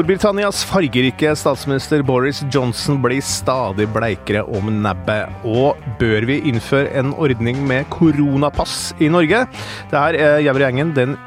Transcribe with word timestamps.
Storbritannias 0.00 0.62
fargerike 0.64 1.34
statsminister 1.36 2.00
Boris 2.02 2.38
Johnson 2.48 3.02
blir 3.02 3.20
stadig 3.20 3.84
bleikere 3.92 4.40
om 4.48 4.70
nebbet. 4.80 5.28
Og 5.44 5.76
bør 6.00 6.24
vi 6.24 6.38
innføre 6.48 6.88
en 6.96 7.12
ordning 7.20 7.60
med 7.68 7.84
koronapass 7.92 8.94
i 8.96 9.10
Norge? 9.12 9.42
Det 9.90 10.00
er 10.00 10.40
Gjever 10.46 10.64
gjengen 10.64 10.94
den 10.96 11.18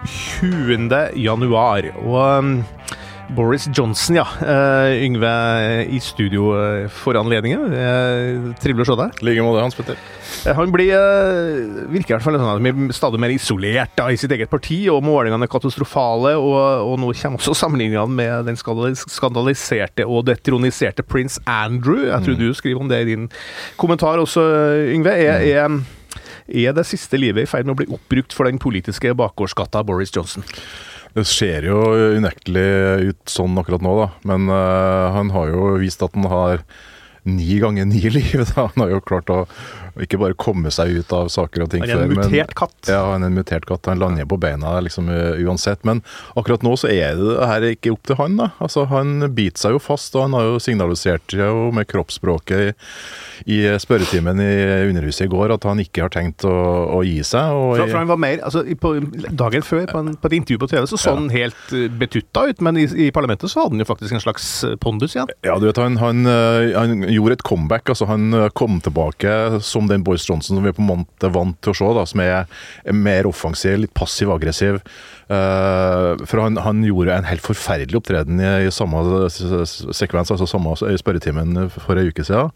20. 0.41 0.89
januar. 1.21 1.85
Og 2.01 2.17
um, 2.17 2.51
Boris 3.37 3.69
Johnson, 3.69 4.17
ja. 4.23 4.25
Uh, 4.41 4.97
Yngve 5.05 5.35
i 5.93 6.01
studio 6.01 6.49
uh, 6.57 6.89
for 6.89 7.21
anledningen. 7.21 7.77
Uh, 7.77 8.51
trivelig 8.57 8.87
å 8.87 8.95
se 8.95 9.01
deg. 9.03 9.21
I 9.21 9.29
like 9.29 9.45
måte, 9.45 9.61
Hans 9.67 9.77
Petter. 9.77 10.01
Han 10.43 10.73
blir, 10.73 10.91
virker 11.87 12.11
i 12.11 12.15
hvert 12.17 12.25
fall 12.25 12.35
sånn 12.35 12.91
stadig 12.95 13.19
mer 13.21 13.31
isolert 13.31 13.93
da, 13.95 14.09
i 14.11 14.19
sitt 14.19 14.33
eget 14.35 14.51
parti, 14.51 14.81
og 14.91 15.03
målingene 15.05 15.47
er 15.47 15.51
katastrofale. 15.51 16.33
Og, 16.35 16.57
og 16.89 16.99
nå 16.99 17.13
kommer 17.15 17.39
også 17.39 17.55
sammenligningene 17.55 18.17
med 18.17 18.49
den 18.49 18.59
skandaliserte 18.59 20.07
og 20.07 20.27
detroniserte 20.27 21.05
prins 21.07 21.39
Andrew. 21.47 22.09
Jeg 22.09 22.25
tror 22.25 22.35
mm. 22.35 22.41
du 22.43 22.59
skriver 22.59 22.83
om 22.83 22.91
det 22.91 23.03
i 23.05 23.11
din 23.13 23.29
kommentar 23.79 24.19
også, 24.19 24.43
Yngve. 24.91 25.15
Er, 25.15 25.43
mm. 25.71 25.79
er, 26.19 26.63
er 26.67 26.75
det 26.75 26.89
siste 26.91 27.19
livet 27.19 27.47
i 27.47 27.49
ferd 27.49 27.69
med 27.69 27.77
å 27.77 27.81
bli 27.83 27.91
oppbrukt 27.95 28.35
for 28.35 28.49
den 28.49 28.59
politiske 28.61 29.15
bakgårdsgata 29.15 29.85
Boris 29.87 30.11
Johnson? 30.11 30.43
Det 31.13 31.27
ser 31.29 31.67
jo 31.69 31.77
unektelig 32.17 33.11
ut 33.11 33.29
sånn 33.29 33.55
akkurat 33.61 33.83
nå, 33.85 33.93
da. 33.99 34.07
Men 34.27 34.49
uh, 34.49 35.13
han 35.13 35.29
har 35.35 35.51
jo 35.53 35.75
vist 35.79 36.01
at 36.03 36.15
han 36.17 36.25
har 36.31 36.65
ni 37.23 37.59
ganger 37.59 37.85
ni 37.85 38.01
liv. 38.09 38.45
Da. 38.55 38.69
Han 38.73 38.83
har 38.83 38.93
jo 38.95 39.01
klart 39.01 39.31
å 39.31 39.43
ikke 40.01 40.17
bare 40.17 40.33
komme 40.39 40.71
seg 40.73 40.89
ut 40.97 41.11
av 41.13 41.27
saker 41.29 41.65
og 41.65 41.69
ting 41.73 41.83
før. 41.83 41.91
Han 41.91 42.01
er 42.01 42.07
en 42.07 42.17
mutert 42.17 42.49
men, 42.49 42.55
katt. 42.57 42.77
Ja, 42.89 43.01
han 43.11 43.25
er 43.25 43.29
en 43.29 43.37
mutert 43.37 43.67
katt. 43.69 43.89
Han 43.91 44.01
lander 44.01 44.25
på 44.29 44.39
beina 44.41 44.73
liksom 44.81 45.09
uansett. 45.09 45.83
Men 45.85 46.01
akkurat 46.33 46.65
nå 46.65 46.73
så 46.79 46.89
er 46.89 47.19
det 47.19 47.49
her 47.49 47.67
ikke 47.69 47.93
opp 47.93 48.07
til 48.09 48.17
han, 48.17 48.39
da. 48.41 48.49
Altså, 48.63 48.87
han 48.89 49.27
biter 49.35 49.61
seg 49.65 49.77
jo 49.77 49.83
fast, 49.83 50.15
og 50.17 50.25
han 50.25 50.37
har 50.37 50.49
jo 50.49 50.61
signalisert 50.63 51.35
jo 51.37 51.69
med 51.75 51.87
kroppsspråket 51.91 52.63
i, 52.63 52.73
i 53.53 53.59
spørretimen 53.81 54.41
i 54.41 54.51
Underhuset 54.89 55.27
i 55.27 55.31
går 55.31 55.53
at 55.55 55.67
han 55.69 55.81
ikke 55.83 56.07
har 56.07 56.13
tenkt 56.13 56.47
å, 56.49 56.53
å 56.97 57.03
gi 57.05 57.19
seg. 57.21 57.53
For, 57.53 57.85
for, 57.85 57.99
han 57.99 58.09
var 58.09 58.21
mer, 58.21 58.41
altså 58.45 58.65
på, 58.81 58.95
Dagen 59.29 59.65
før, 59.65 59.85
på, 59.91 60.01
en, 60.01 60.17
på, 60.17 60.29
et 60.31 60.37
intervju 60.39 60.63
på 60.63 60.71
TV, 60.73 60.87
så 60.89 60.97
så 60.97 61.11
ja. 61.11 61.15
han 61.19 61.29
helt 61.33 61.75
betutta 61.99 62.47
ut, 62.49 62.65
men 62.65 62.81
i, 62.81 62.87
i, 63.07 63.11
parlamentet 63.13 63.51
så 63.51 63.63
hadde 63.63 63.77
han 63.77 63.83
jo 63.83 63.89
faktisk 63.89 64.17
en 64.17 64.23
slags 64.23 64.49
pondus 64.81 65.15
igjen. 65.15 65.29
Ja, 65.45 65.59
du 65.61 65.67
vet, 65.69 65.79
han, 65.81 65.99
han, 66.01 66.25
han 66.25 66.97
gjorde 67.15 67.39
et 67.39 67.45
comeback. 67.47 67.89
altså 67.89 68.07
Han 68.09 68.33
kom 68.57 68.79
tilbake 68.83 69.61
som 69.63 69.89
den 69.89 70.03
Boys 70.05 70.27
Johnson 70.29 70.57
som 70.57 70.65
vi 70.65 70.75
på 70.75 70.83
en 70.83 70.91
måte 70.91 71.31
vant 71.33 71.57
til 71.63 71.73
å 71.73 71.77
se, 71.77 71.91
da, 71.97 72.05
som 72.09 72.23
er 72.23 72.93
mer 72.93 73.29
offensiv, 73.29 73.77
litt 73.83 73.95
passiv-aggressiv. 73.97 74.81
Uh, 75.31 76.19
for 76.27 76.41
han, 76.43 76.59
han, 76.59 76.83
gjorde 76.83 77.15
en 77.15 77.29
helt 77.29 77.45
forferdelig 77.45 78.01
opptreden 78.01 78.41
i, 78.43 78.51
i 78.67 78.73
samme 78.75 78.99
sekvens, 79.31 80.33
altså 80.33 80.49
samme 80.49 80.75
spørretimen 80.99 81.69
for 81.77 81.99
ei 81.99 82.09
uke 82.11 82.25
siden. 82.27 82.51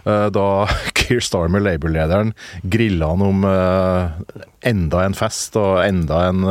Uh, 0.00 0.30
da 0.32 0.46
Keir 0.96 1.20
Starmer, 1.24 1.60
Labour-lederen, 1.60 2.32
grilla 2.72 3.12
han 3.12 3.24
om 3.26 3.44
uh, 3.44 4.16
enda 4.66 5.04
en 5.04 5.16
fest 5.16 5.56
og 5.60 5.82
enda 5.84 6.22
en 6.28 6.42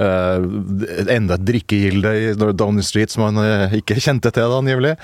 enda 0.00 1.36
et 1.36 1.44
drikkegilde 1.48 2.10
i 2.16 2.34
Downing 2.36 2.84
Street 2.84 3.12
som 3.12 3.28
han 3.28 3.72
ikke 3.76 3.96
kjente 4.00 4.32
til, 4.32 4.44
da, 4.44 4.58
angivelig. 4.60 4.94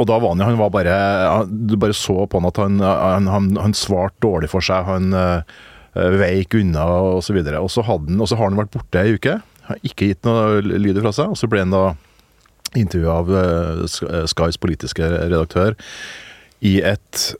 Og 0.00 0.08
da 0.08 0.16
var 0.16 0.32
han, 0.32 0.44
han 0.44 0.56
var 0.56 0.72
bare 0.72 0.94
Du 1.50 1.76
bare 1.80 1.96
så 1.96 2.24
på 2.24 2.40
han 2.40 2.48
at 2.48 2.60
han, 2.62 2.80
han, 2.80 3.28
han, 3.28 3.50
han 3.60 3.76
svarte 3.76 4.22
dårlig 4.24 4.48
for 4.52 4.64
seg. 4.64 4.88
Han 4.88 5.12
uh, 5.12 5.42
veik 5.94 6.56
unna 6.56 6.86
osv. 7.18 7.40
Og, 7.42 7.70
så 7.72 7.84
og, 7.84 8.28
så 8.28 8.38
har 8.38 8.46
han 8.48 8.60
vært 8.60 8.72
borte 8.76 9.02
ei 9.02 9.16
uke. 9.18 9.36
Har 9.68 9.84
ikke 9.86 10.10
gitt 10.12 10.24
noe 10.28 10.62
lyd 10.64 11.02
fra 11.02 11.12
seg. 11.16 11.34
Og 11.34 11.40
så 11.40 11.50
ble 11.50 11.66
han 11.66 11.76
da 11.76 11.84
intervjua 12.78 13.20
av 13.20 13.30
uh, 13.34 14.26
Skys 14.30 14.60
politiske 14.62 15.04
redaktør 15.04 15.76
i 16.64 16.80
et 16.86 17.30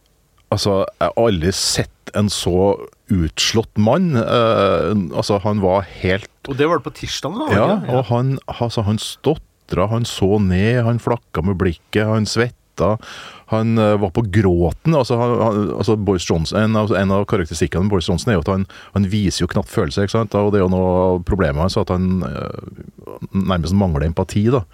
Altså, 0.51 0.81
jeg 0.99 1.07
har 1.07 1.29
aldri 1.29 1.51
sett 1.55 2.11
en 2.19 2.27
så 2.27 2.73
utslått 3.15 3.79
mann. 3.79 4.17
Uh, 4.19 4.91
altså, 5.15 5.39
han 5.45 5.61
var 5.63 5.85
helt 6.01 6.27
Og 6.51 6.57
det 6.59 6.67
var 6.67 6.81
det 6.81 6.89
på 6.89 6.97
tirsdag? 7.05 7.37
da? 7.39 7.47
Ja, 7.55 7.69
og 7.95 8.09
han, 8.09 8.33
altså, 8.51 8.83
han 8.83 8.99
stått 8.99 9.47
stotra, 9.71 9.87
han 9.87 10.05
så 10.05 10.39
ned, 10.39 10.85
han 10.85 10.99
flakka 10.99 11.43
med 11.43 11.57
blikket, 11.57 12.07
han 12.07 12.27
svetta. 12.27 12.99
Han 13.47 13.79
uh, 13.79 13.97
var 13.97 14.11
på 14.11 14.23
gråten. 14.23 14.95
altså, 14.95 15.17
han, 15.17 15.71
altså 15.77 15.97
Boris 15.97 16.29
Johnson, 16.31 16.59
En 16.59 16.77
av, 16.77 16.91
en 16.97 17.11
av 17.11 17.25
karakteristikkene 17.25 17.85
med 17.85 17.91
Boris 17.91 18.09
Johnson 18.09 18.31
er 18.31 18.39
jo 18.39 18.45
at 18.45 18.53
han, 18.53 18.67
han 18.95 19.09
viser 19.11 19.45
jo 19.45 19.51
knapt 19.51 19.69
følelser. 19.69 20.03
ikke 20.03 20.17
sant? 20.17 20.35
Og 20.35 20.53
Det 20.53 20.61
er 20.61 20.65
jo 20.65 20.73
noe 20.73 20.93
av 21.03 21.23
problemet 21.25 21.61
hans, 21.61 21.77
at 21.77 21.91
han 21.91 22.23
uh, 22.23 23.21
nærmest 23.33 23.75
mangler 23.75 24.07
empati. 24.07 24.49
da. 24.51 24.65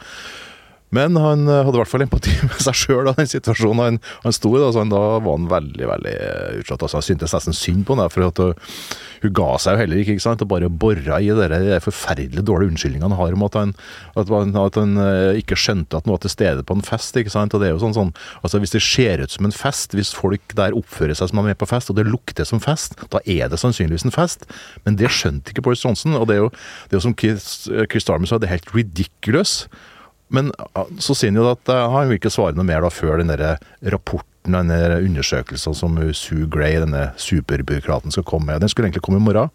Men 0.96 1.18
han 1.20 1.46
eh, 1.48 1.62
hadde 1.66 1.76
i 1.76 1.82
hvert 1.82 1.90
fall 1.90 2.04
empati 2.06 2.34
med 2.48 2.62
seg 2.62 2.78
sjøl 2.78 3.10
i 3.10 3.16
den 3.18 3.30
situasjonen 3.30 3.82
han, 3.82 3.98
han 4.24 4.36
sto 4.36 4.52
i. 4.54 4.60
Da, 4.62 4.70
så 4.72 4.82
han, 4.84 4.92
da 4.92 5.02
var 5.18 5.36
han 5.36 5.50
veldig 5.50 5.90
veldig 5.90 6.14
utslått. 6.62 6.86
Altså, 6.86 7.00
han 7.00 7.06
syntes 7.06 7.36
nesten 7.36 7.56
synd 7.56 7.86
på 7.86 7.96
henne, 7.96 8.08
for 8.12 8.26
at 8.26 8.42
uh, 8.42 8.78
hun 9.24 9.34
ga 9.36 9.48
seg 9.62 9.76
jo 9.76 9.82
heller 9.82 10.02
ikke. 10.02 10.16
ikke 10.16 10.26
sant, 10.26 10.44
og 10.44 10.50
Bare 10.50 10.70
bora 10.70 11.18
i 11.20 11.30
de, 11.34 11.46
de 11.66 11.80
forferdelig 11.82 12.44
dårlige 12.46 12.72
unnskyldningene 12.72 13.10
han 13.10 13.18
har 13.18 13.36
om 13.36 13.44
at 13.46 13.58
han, 13.58 13.74
at 14.16 14.30
at 14.36 14.78
han 14.80 15.00
uh, 15.00 15.38
ikke 15.38 15.58
skjønte 15.58 15.98
at 15.98 16.06
han 16.06 16.14
var 16.14 16.22
til 16.24 16.32
stede 16.32 16.64
på 16.66 16.76
en 16.76 16.86
fest. 16.86 17.16
ikke 17.16 17.34
sant, 17.34 17.54
og 17.54 17.62
det 17.62 17.70
er 17.70 17.74
jo 17.74 17.82
sånn, 17.82 17.96
sånn, 17.96 18.14
altså 18.42 18.62
Hvis 18.62 18.74
det 18.76 18.84
ser 18.84 19.24
ut 19.24 19.32
som 19.32 19.48
en 19.48 19.56
fest, 19.56 19.96
hvis 19.96 20.14
folk 20.16 20.56
der 20.58 20.76
oppfører 20.76 21.18
seg 21.18 21.32
som 21.32 21.42
de 21.42 21.52
er 21.52 21.58
på 21.58 21.68
fest, 21.68 21.90
og 21.92 21.98
det 21.98 22.06
lukter 22.08 22.48
som 22.48 22.62
fest, 22.62 22.96
da 23.12 23.20
er 23.24 23.50
det 23.52 23.60
sannsynligvis 23.60 24.06
en 24.08 24.14
fest. 24.14 24.46
Men 24.86 24.98
det 25.00 25.12
skjønte 25.12 25.52
ikke 25.52 25.66
Boris 25.66 25.84
Johnson. 25.84 26.16
og 26.16 26.28
det 26.30 26.38
er 26.38 26.44
jo, 26.46 26.50
det 26.86 26.96
er 26.96 27.00
jo 27.00 27.06
som 27.08 27.16
Chris, 27.18 27.68
Chris 27.90 28.08
Darmer 28.08 28.30
sa, 28.30 28.38
det 28.40 28.48
er 28.48 28.58
helt 28.58 28.74
ridiculous 28.74 29.66
men 30.28 30.50
så 30.98 31.14
sier 31.14 31.30
han 31.30 31.38
jo 31.40 31.50
at 31.52 31.70
uh, 31.70 31.86
han 31.92 32.10
vil 32.10 32.18
ikke 32.20 32.32
svare 32.34 32.56
noe 32.56 32.66
mer 32.66 32.82
da 32.82 32.90
før 32.90 33.22
den 33.22 33.30
der 33.30 33.60
rapporten 33.94 34.56
denne 34.56 35.00
undersøkelsen 35.02 35.74
som 35.74 35.96
Sue 36.14 36.46
Gray, 36.50 36.78
denne 36.78 37.08
superbyråkraten, 37.18 38.14
skal 38.14 38.26
komme 38.26 38.52
med. 38.52 38.62
Den 38.62 38.70
skulle 38.70 38.86
egentlig 38.86 39.02
komme 39.02 39.18
i 39.18 39.26
morgen. 39.26 39.50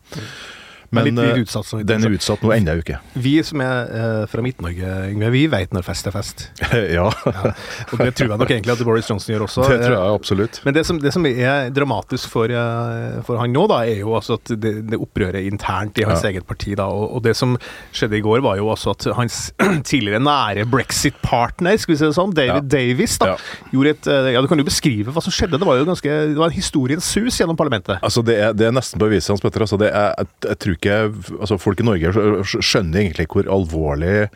Men 0.91 1.17
eh, 1.23 1.37
utsatt, 1.39 1.67
sånn. 1.69 1.85
den 1.87 2.03
er 2.03 2.11
utsatt 2.17 2.41
nå 2.43 2.51
enda 2.51 2.73
en 2.75 2.81
uke. 2.83 2.97
Vi 3.23 3.37
som 3.47 3.61
er 3.63 3.91
uh, 3.91 4.23
fra 4.27 4.43
Midt-Norge, 4.43 4.89
Yngve, 5.13 5.29
vi 5.31 5.45
vet 5.51 5.71
når 5.71 5.85
fest 5.87 6.09
er 6.09 6.15
fest. 6.15 6.43
ja. 6.97 7.05
ja. 7.07 7.53
Og 7.87 8.01
det 8.01 8.09
tror 8.17 8.33
jeg 8.33 8.41
nok 8.41 8.51
egentlig 8.51 8.73
at 8.75 8.83
Boris 8.83 9.07
Johnson 9.07 9.31
gjør 9.31 9.45
også. 9.45 9.67
Det 9.71 9.77
tror 9.85 9.95
jeg 9.95 10.17
absolutt. 10.19 10.59
Men 10.67 10.75
det 10.75 10.83
som, 10.87 10.99
det 10.99 11.13
som 11.15 11.27
er 11.29 11.71
dramatisk 11.71 12.33
for, 12.33 12.51
uh, 12.51 13.21
for, 13.23 13.39
han 13.39 13.55
nå, 13.55 13.63
da, 13.71 13.79
er 13.87 14.01
jo 14.01 14.17
altså 14.19 14.35
at 14.35 14.51
det, 14.51 14.73
det 14.91 14.99
opprøret 14.99 15.47
internt 15.47 16.01
i 16.01 16.07
hans 16.07 16.25
ja. 16.25 16.33
eget 16.33 16.47
parti. 16.49 16.75
da, 16.75 16.89
og, 16.91 17.07
og, 17.15 17.23
det 17.23 17.37
som 17.39 17.55
skjedde 17.95 18.19
i 18.19 18.23
går, 18.25 18.43
var 18.43 18.59
jo 18.59 18.67
også 18.73 18.91
at 18.91 19.07
hans 19.15 19.39
tidligere 19.89 20.19
nære 20.19 20.67
brexit-partner, 20.71 21.79
skal 21.79 21.95
vi 21.95 21.99
si 22.01 22.07
det 22.09 22.19
sånn, 22.19 22.35
David 22.35 22.67
ja. 22.67 22.67
Davis, 22.75 23.15
da, 23.23 23.37
gjorde 23.71 23.95
et 23.95 24.11
uh, 24.11 24.29
Ja, 24.35 24.43
du 24.43 24.51
kan 24.51 24.59
jo 24.59 24.67
beskrive 24.67 25.15
hva 25.15 25.23
som 25.23 25.31
skjedde. 25.31 25.55
Det 25.55 25.71
var 25.71 25.79
jo 25.79 25.87
ganske, 25.87 26.19
det 26.35 26.39
var 26.39 26.51
en 26.51 26.59
historiens 26.59 27.07
sus 27.15 27.39
gjennom 27.39 27.55
parlamentet. 27.59 28.03
Altså, 28.03 28.27
det 28.27 28.35
er, 28.43 28.51
det 28.59 28.67
er 28.67 28.75
nesten 28.75 28.99
beviset 28.99 29.31
hans, 29.31 29.43
Petter. 29.43 29.63
Altså, 29.63 29.79
det 29.79 29.93
er, 29.95 30.11
jeg, 30.19 30.35
jeg 30.51 30.59
tror 30.59 30.75
ikke 30.75 30.80
altså 30.89 31.59
Folk 31.61 31.79
i 31.79 31.85
Norge 31.85 32.11
skjønner 32.57 33.03
egentlig 33.03 33.27
hvor 33.29 33.49
alvorlig 33.51 34.29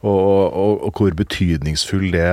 og, 0.00 0.52
og, 0.56 0.84
og, 0.86 0.92
hvor 0.96 1.16
betydningsfull 1.16 2.08
det 2.14 2.30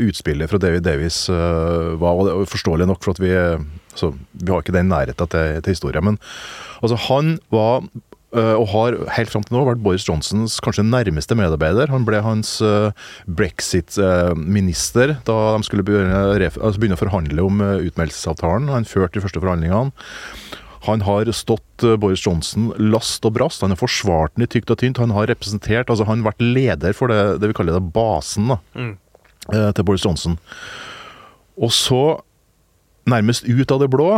utspillet 0.00 0.48
fra 0.48 0.60
David 0.60 0.86
Davies 0.86 1.26
uh, 1.28 1.92
var. 2.00 2.22
Og 2.32 2.48
forståelig 2.48 2.88
nok, 2.88 3.02
for 3.04 3.12
at 3.12 3.20
vi, 3.20 3.34
altså, 3.92 4.14
vi 4.32 4.48
har 4.48 4.64
ikke 4.64 4.76
den 4.78 4.88
nærheten 4.88 5.28
til, 5.28 5.60
til 5.60 5.76
historien. 5.76 6.04
Men 6.04 6.16
altså, 6.80 6.96
han 7.10 7.36
var 7.52 7.84
uh, 7.84 8.56
og 8.56 8.64
har 8.72 8.96
helt 9.18 9.34
fram 9.34 9.44
til 9.44 9.58
nå 9.58 9.66
vært 9.68 9.84
Boris 9.84 10.08
Johnsons 10.08 10.56
kanskje 10.64 10.86
nærmeste 10.88 11.36
medarbeider. 11.36 11.92
Han 11.92 12.08
ble 12.08 12.22
hans 12.24 12.54
uh, 12.64 12.96
brexit-minister 13.28 15.18
da 15.28 15.38
de 15.52 15.68
skulle 15.68 15.84
begynne, 15.84 16.48
altså 16.48 16.80
begynne, 16.80 16.96
å 16.96 17.04
forhandle 17.04 17.44
om 17.44 17.60
utmeldelsesavtalen. 17.60 18.72
Han 18.72 18.88
førte 18.88 19.18
de 19.18 19.26
første 19.26 19.44
forhandlingene. 19.44 19.92
Han 20.86 21.04
har 21.06 21.30
stått 21.36 21.84
eh, 21.86 21.96
Boris 22.00 22.24
Johnson 22.26 22.72
last 22.78 23.24
og 23.28 23.36
brast. 23.36 23.62
Han 23.62 23.74
har 23.74 23.80
forsvart 23.80 24.34
den 24.36 24.46
i 24.46 24.50
tykt 24.50 24.72
og 24.74 24.80
tynt. 24.82 25.00
Han 25.02 25.14
har 25.14 25.30
representert, 25.30 25.90
altså 25.90 26.06
han 26.08 26.22
har 26.22 26.32
vært 26.32 26.42
leder 26.42 26.96
for 26.96 27.12
det, 27.12 27.38
det 27.42 27.52
vi 27.52 27.58
kaller 27.58 27.78
det 27.78 27.92
basen 27.94 28.54
da, 28.54 28.60
mm. 28.74 28.92
Eh, 29.52 29.70
til 29.74 29.86
Boris 29.86 30.04
Johnson. 30.06 30.36
Og 31.58 31.72
så 31.74 32.02
nærmest 33.08 33.46
ut 33.48 33.70
av 33.74 33.80
det 33.82 33.88
blå. 33.90 34.08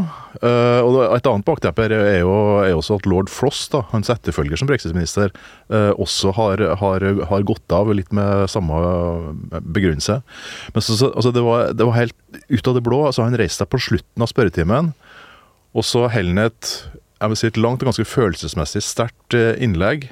Uh, 0.42 0.80
og 0.84 0.98
Et 1.16 1.28
annet 1.30 1.46
bakteppe 1.46 1.86
er 1.88 2.20
jo, 2.20 2.34
er 2.60 2.74
også 2.76 2.98
at 2.98 3.08
lord 3.08 3.30
Frost, 3.32 3.72
da, 3.72 3.84
hans 3.94 4.10
etterfølger 4.12 4.60
som 4.60 4.68
brexit-minister, 4.68 5.32
uh, 5.72 5.92
også 5.96 6.34
har, 6.36 6.60
har, 6.82 7.06
har, 7.30 7.46
gått 7.48 7.72
av 7.72 7.92
litt 7.96 8.12
med 8.12 8.44
samme 8.52 8.76
begrunnelse. 9.64 10.20
Men 10.74 10.84
så, 10.84 10.98
så, 11.00 11.12
altså 11.14 11.32
det, 11.34 11.44
var, 11.46 11.72
det, 11.72 11.88
var, 11.88 11.96
helt 11.96 12.16
ut 12.50 12.68
av 12.68 12.76
det 12.76 12.84
blå. 12.84 13.00
altså 13.08 13.24
Han 13.24 13.38
reiste 13.40 13.64
seg 13.64 13.72
på 13.72 13.80
slutten 13.88 14.24
av 14.24 14.32
spørretimen. 14.32 14.92
Og 15.74 15.86
så 15.86 16.06
heller 16.12 16.38
han 16.38 16.52
et, 16.52 16.72
jeg 17.20 17.32
vil 17.32 17.40
si 17.40 17.48
et 17.50 17.60
langt 17.60 17.82
og 17.82 17.90
ganske 17.90 18.06
følelsesmessig 18.06 18.82
sterkt 18.86 19.36
eh, 19.36 19.54
innlegg. 19.62 20.10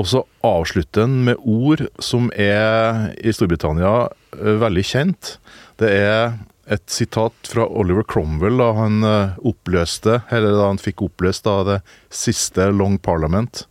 Og 0.00 0.08
så 0.10 0.24
avslutter 0.44 1.06
han 1.06 1.20
med 1.28 1.40
ord 1.40 1.84
som 2.02 2.30
er 2.36 3.14
i 3.22 3.32
Storbritannia 3.34 3.94
eh, 4.36 4.56
veldig 4.60 4.84
kjent. 4.84 5.36
Det 5.80 5.90
er 5.90 6.34
et 6.74 6.84
sitat 6.88 7.50
fra 7.50 7.66
Oliver 7.68 8.04
Cromwell 8.08 8.58
da 8.60 8.70
han 8.76 9.04
eh, 9.06 9.36
oppløste, 9.46 10.22
eller 10.34 10.56
da 10.58 10.70
han 10.72 10.82
fikk 10.82 11.04
oppløst 11.06 11.46
da 11.46 11.58
det 11.68 11.78
siste 12.12 12.68
Long 12.74 12.98
Parliament. 12.98 13.64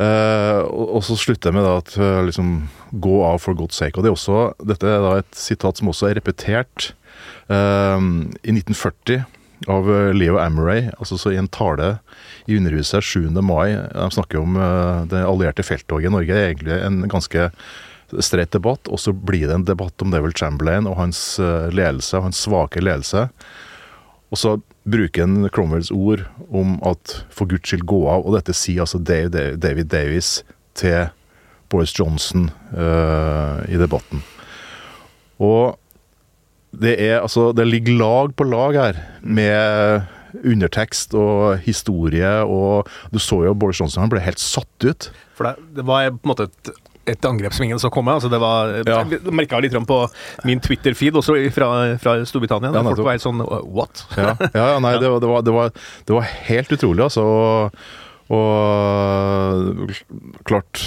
Eh, 0.00 0.62
og, 0.64 1.02
så 1.04 1.18
slutter 1.20 1.50
jeg 1.50 1.58
med 1.58 1.68
da 1.68 1.76
at 1.82 1.92
liksom 2.24 2.54
Go 3.04 3.20
av 3.28 3.38
for 3.44 3.56
God's 3.56 3.76
sake. 3.78 3.94
Og 3.96 4.04
det 4.04 4.10
er 4.10 4.16
også, 4.16 4.40
dette 4.64 4.88
er 4.88 5.04
da 5.04 5.14
et 5.20 5.38
sitat 5.38 5.78
som 5.78 5.92
også 5.92 6.08
er 6.08 6.18
repetert 6.18 6.90
eh, 7.52 8.00
i 8.42 8.56
1940 8.56 9.22
av 9.70 9.88
eh, 9.92 10.10
Leo 10.16 10.38
Amoray, 10.42 10.88
altså 10.98 11.18
så 11.20 11.32
i 11.32 11.38
en 11.40 11.50
tale 11.52 11.96
i 12.50 12.56
Underhuset 12.58 13.04
7. 13.04 13.30
mai. 13.44 13.74
De 13.74 14.08
snakker 14.14 14.42
om 14.42 14.58
eh, 14.58 15.04
det 15.12 15.24
allierte 15.26 15.66
felttoget 15.66 16.10
i 16.10 16.14
Norge. 16.14 16.32
Det 16.32 16.42
er 16.42 16.52
egentlig 16.52 16.78
en 16.80 17.02
ganske 17.12 17.48
streit 18.20 18.52
debatt, 18.52 18.90
og 18.92 19.00
så 19.00 19.14
blir 19.16 19.46
det 19.48 19.56
en 19.56 19.68
debatt 19.68 20.04
om 20.04 20.12
Devil 20.12 20.34
Chamberlain 20.36 20.88
og 20.90 20.98
hans 21.00 21.22
eh, 21.40 21.70
ledelse, 21.72 22.20
hans 22.20 22.42
svake 22.44 22.82
ledelse. 22.82 23.28
Og 24.32 24.40
så 24.40 24.56
bruker 24.88 25.26
han 25.26 25.48
Cromwells 25.52 25.92
ord 25.94 26.24
om 26.50 26.78
at 26.88 27.22
for 27.32 27.48
guds 27.48 27.68
skyld 27.68 27.86
gå 27.88 28.02
av, 28.10 28.24
og 28.26 28.36
dette 28.36 28.56
sier 28.56 28.84
altså 28.84 28.98
David 28.98 29.92
Davies 29.92 30.40
til 30.78 31.12
Boris 31.72 31.92
Johnson 31.96 32.50
uh, 32.72 33.62
i 33.68 33.78
debatten. 33.80 34.24
Og 35.40 35.78
det 36.72 36.94
er 37.04 37.18
altså 37.20 37.50
Det 37.52 37.66
ligger 37.68 37.98
lag 38.00 38.32
på 38.36 38.46
lag 38.48 38.76
her 38.78 39.00
med 39.20 40.08
undertekst 40.48 41.12
og 41.18 41.58
historie, 41.66 42.30
og 42.48 42.88
du 43.12 43.18
så 43.20 43.42
jo 43.44 43.52
Boris 43.52 43.82
Johnson, 43.82 44.00
han 44.06 44.12
ble 44.12 44.22
helt 44.24 44.40
satt 44.40 44.86
ut. 44.88 45.10
For 45.36 45.44
det, 45.44 45.52
det 45.76 45.84
var 45.84 46.08
på 46.14 46.22
en 46.24 46.30
måte 46.32 46.46
et, 46.48 46.70
et 47.12 47.28
angrep 47.28 47.52
som 47.52 47.66
ingen 47.66 47.80
så 47.82 47.90
komme. 47.92 48.14
Altså 48.16 48.30
det 48.32 48.40
var, 48.40 48.72
Ja. 48.88 49.02
Jeg 49.04 49.28
merka 49.28 49.60
litt 49.60 49.76
på 49.76 49.98
min 50.48 50.62
Twitter-feed 50.64 51.18
også 51.20 51.36
fra, 51.52 51.68
fra 52.00 52.16
Storbritannia. 52.24 52.72
Ja, 52.72 52.80
folk 52.88 53.04
var 53.04 53.18
helt 53.18 53.26
sånn 53.26 53.44
What? 53.44 54.06
Ja, 54.16 54.32
ja, 54.54 54.70
ja 54.72 54.78
nei, 54.80 54.94
det, 55.02 55.10
var- 55.12 55.20
det, 55.20 55.52
var, 55.52 55.74
det, 56.08 56.16
var, 56.16 56.32
helt 56.48 56.72
utrolig, 56.78 57.04
altså. 57.10 57.26
Og, 57.28 57.84
og 58.32 59.92
klart 60.48 60.80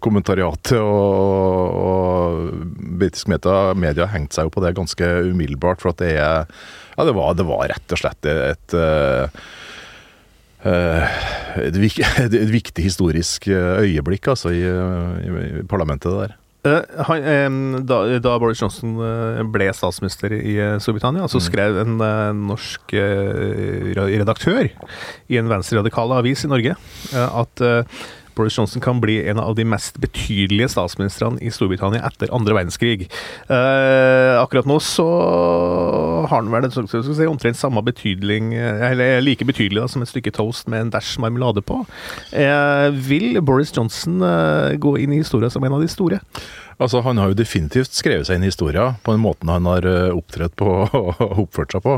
Kommentariatet 0.00 0.80
og, 0.80 1.76
og 1.76 2.15
britisk 3.00 3.30
media, 3.32 3.74
media 3.78 4.08
hengte 4.12 4.38
seg 4.38 4.48
jo 4.48 4.54
på 4.56 4.64
det 4.64 4.74
ganske 4.78 5.12
umiddelbart, 5.28 5.82
for 5.82 5.94
at 5.94 6.02
det 6.02 6.16
er 6.16 6.48
Ja, 6.96 7.04
det 7.04 7.12
var, 7.16 7.36
det 7.36 7.44
var 7.44 7.68
rett 7.68 7.92
og 7.92 8.00
slett 8.00 8.28
et 8.30 8.74
øh, 8.74 9.28
øh, 10.64 11.18
et, 11.60 11.76
et 12.24 12.50
viktig 12.52 12.84
historisk 12.88 13.48
øyeblikk 13.52 14.32
altså, 14.32 14.54
i, 14.54 14.64
i, 14.64 15.62
parlamentet 15.68 16.12
der. 16.12 16.36
Eh, 16.66 16.82
han, 17.08 17.22
eh, 17.22 17.80
da, 17.86 18.00
da 18.22 18.34
Boris 18.42 18.60
Johnson 18.62 18.96
eh, 19.02 19.42
ble 19.52 19.68
statsminister 19.76 20.34
i 20.36 20.56
eh, 20.58 20.76
Storbritannia, 20.82 21.28
så 21.30 21.42
skrev 21.42 21.78
en 21.82 21.98
eh, 22.02 22.30
norsk 22.36 22.96
eh, 22.96 23.90
redaktør 23.96 24.66
i 24.66 25.40
en 25.40 25.50
venstreradikal 25.50 26.16
avis 26.16 26.46
i 26.46 26.50
Norge 26.50 26.76
eh, 26.76 27.40
at 27.42 27.64
eh, 27.64 28.06
Boris 28.36 28.58
Johnson 28.58 28.82
kan 28.84 29.00
bli 29.00 29.18
en 29.30 29.40
av 29.40 29.54
de 29.56 29.64
mest 29.68 29.98
betydelige 30.02 30.70
statsministrene 30.74 31.40
i 31.40 31.52
Storbritannia 31.54 32.04
etter 32.06 32.32
andre 32.36 32.56
verdenskrig. 32.58 33.08
Eh, 33.48 34.34
akkurat 34.40 34.68
nå 34.68 34.78
så 34.84 35.06
har 36.26 36.36
han 36.36 36.52
vel 36.52 36.68
si, 36.70 37.26
omtrent 37.26 37.58
samme 37.58 37.82
betydning, 37.86 38.52
eh, 38.54 38.84
eller 38.90 39.24
like 39.24 39.46
betydelig 39.48 39.82
da, 39.82 39.88
som 39.90 40.04
et 40.04 40.12
stykke 40.12 40.34
toast 40.36 40.68
med 40.68 40.86
en 40.86 40.94
dash 40.94 41.20
marmelade 41.22 41.64
på. 41.64 41.82
Eh, 42.32 42.90
vil 43.08 43.40
Boris 43.42 43.74
Johnson 43.76 44.20
eh, 44.22 44.76
gå 44.80 44.96
inn 45.00 45.16
i 45.16 45.22
historien 45.24 45.52
som 45.52 45.64
en 45.64 45.78
av 45.78 45.84
de 45.84 45.90
store? 45.90 46.20
Altså, 46.76 47.00
Han 47.00 47.18
har 47.18 47.30
jo 47.32 47.38
definitivt 47.38 47.94
skrevet 47.96 48.28
seg 48.28 48.36
inn 48.36 48.44
i 48.44 48.50
historien 48.50 48.98
på 49.04 49.14
den 49.14 49.22
måten 49.24 49.48
han 49.48 49.68
har 49.68 49.86
eh, 49.88 50.12
opptrådt 50.12 50.56
på 50.60 50.68
og 50.84 51.22
oppført 51.46 51.72
seg 51.72 51.84
på. 51.84 51.96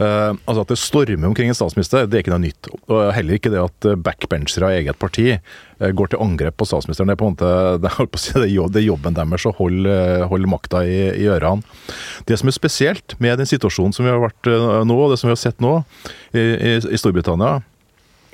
Uh, 0.00 0.32
altså 0.46 0.62
At 0.62 0.72
det 0.72 0.80
stormer 0.80 1.28
omkring 1.28 1.52
en 1.52 1.58
statsminister, 1.58 2.08
det 2.08 2.18
er 2.18 2.24
ikke 2.24 2.32
noe 2.32 2.46
nytt. 2.46 2.70
Og 2.88 3.12
heller 3.16 3.38
ikke 3.38 3.52
det 3.52 3.60
at 3.60 3.90
eh, 3.90 3.98
backbenchere 4.00 4.70
av 4.70 4.78
eget 4.78 5.00
parti 5.00 5.36
går 5.74 6.12
til 6.12 6.20
angrep 6.22 6.54
på 6.56 6.68
statsministeren. 6.68 7.10
Det 7.10 7.16
er 7.16 7.20
på 7.20 7.26
en 7.28 7.34
måte 7.34 7.50
det 8.40 8.78
er, 8.78 8.86
jobben 8.86 9.16
deres 9.16 9.44
å 9.50 9.52
holde, 9.58 9.96
holde 10.30 10.48
makta 10.48 10.84
i, 10.86 10.98
i 11.18 11.28
ørene. 11.28 11.66
Det 12.28 12.38
som 12.40 12.48
er 12.48 12.56
spesielt 12.56 13.16
med 13.20 13.42
den 13.42 13.50
situasjonen 13.50 13.92
som 13.92 14.06
vi 14.06 14.14
har 14.14 14.22
vært 14.22 14.48
nå, 14.86 14.96
og 14.96 15.12
det 15.12 15.18
som 15.20 15.28
vi 15.28 15.34
har 15.34 15.42
sett 15.42 15.60
nå 15.64 15.76
i, 16.32 16.40
i, 16.40 16.76
i 16.78 17.00
Storbritannia, 17.00 17.58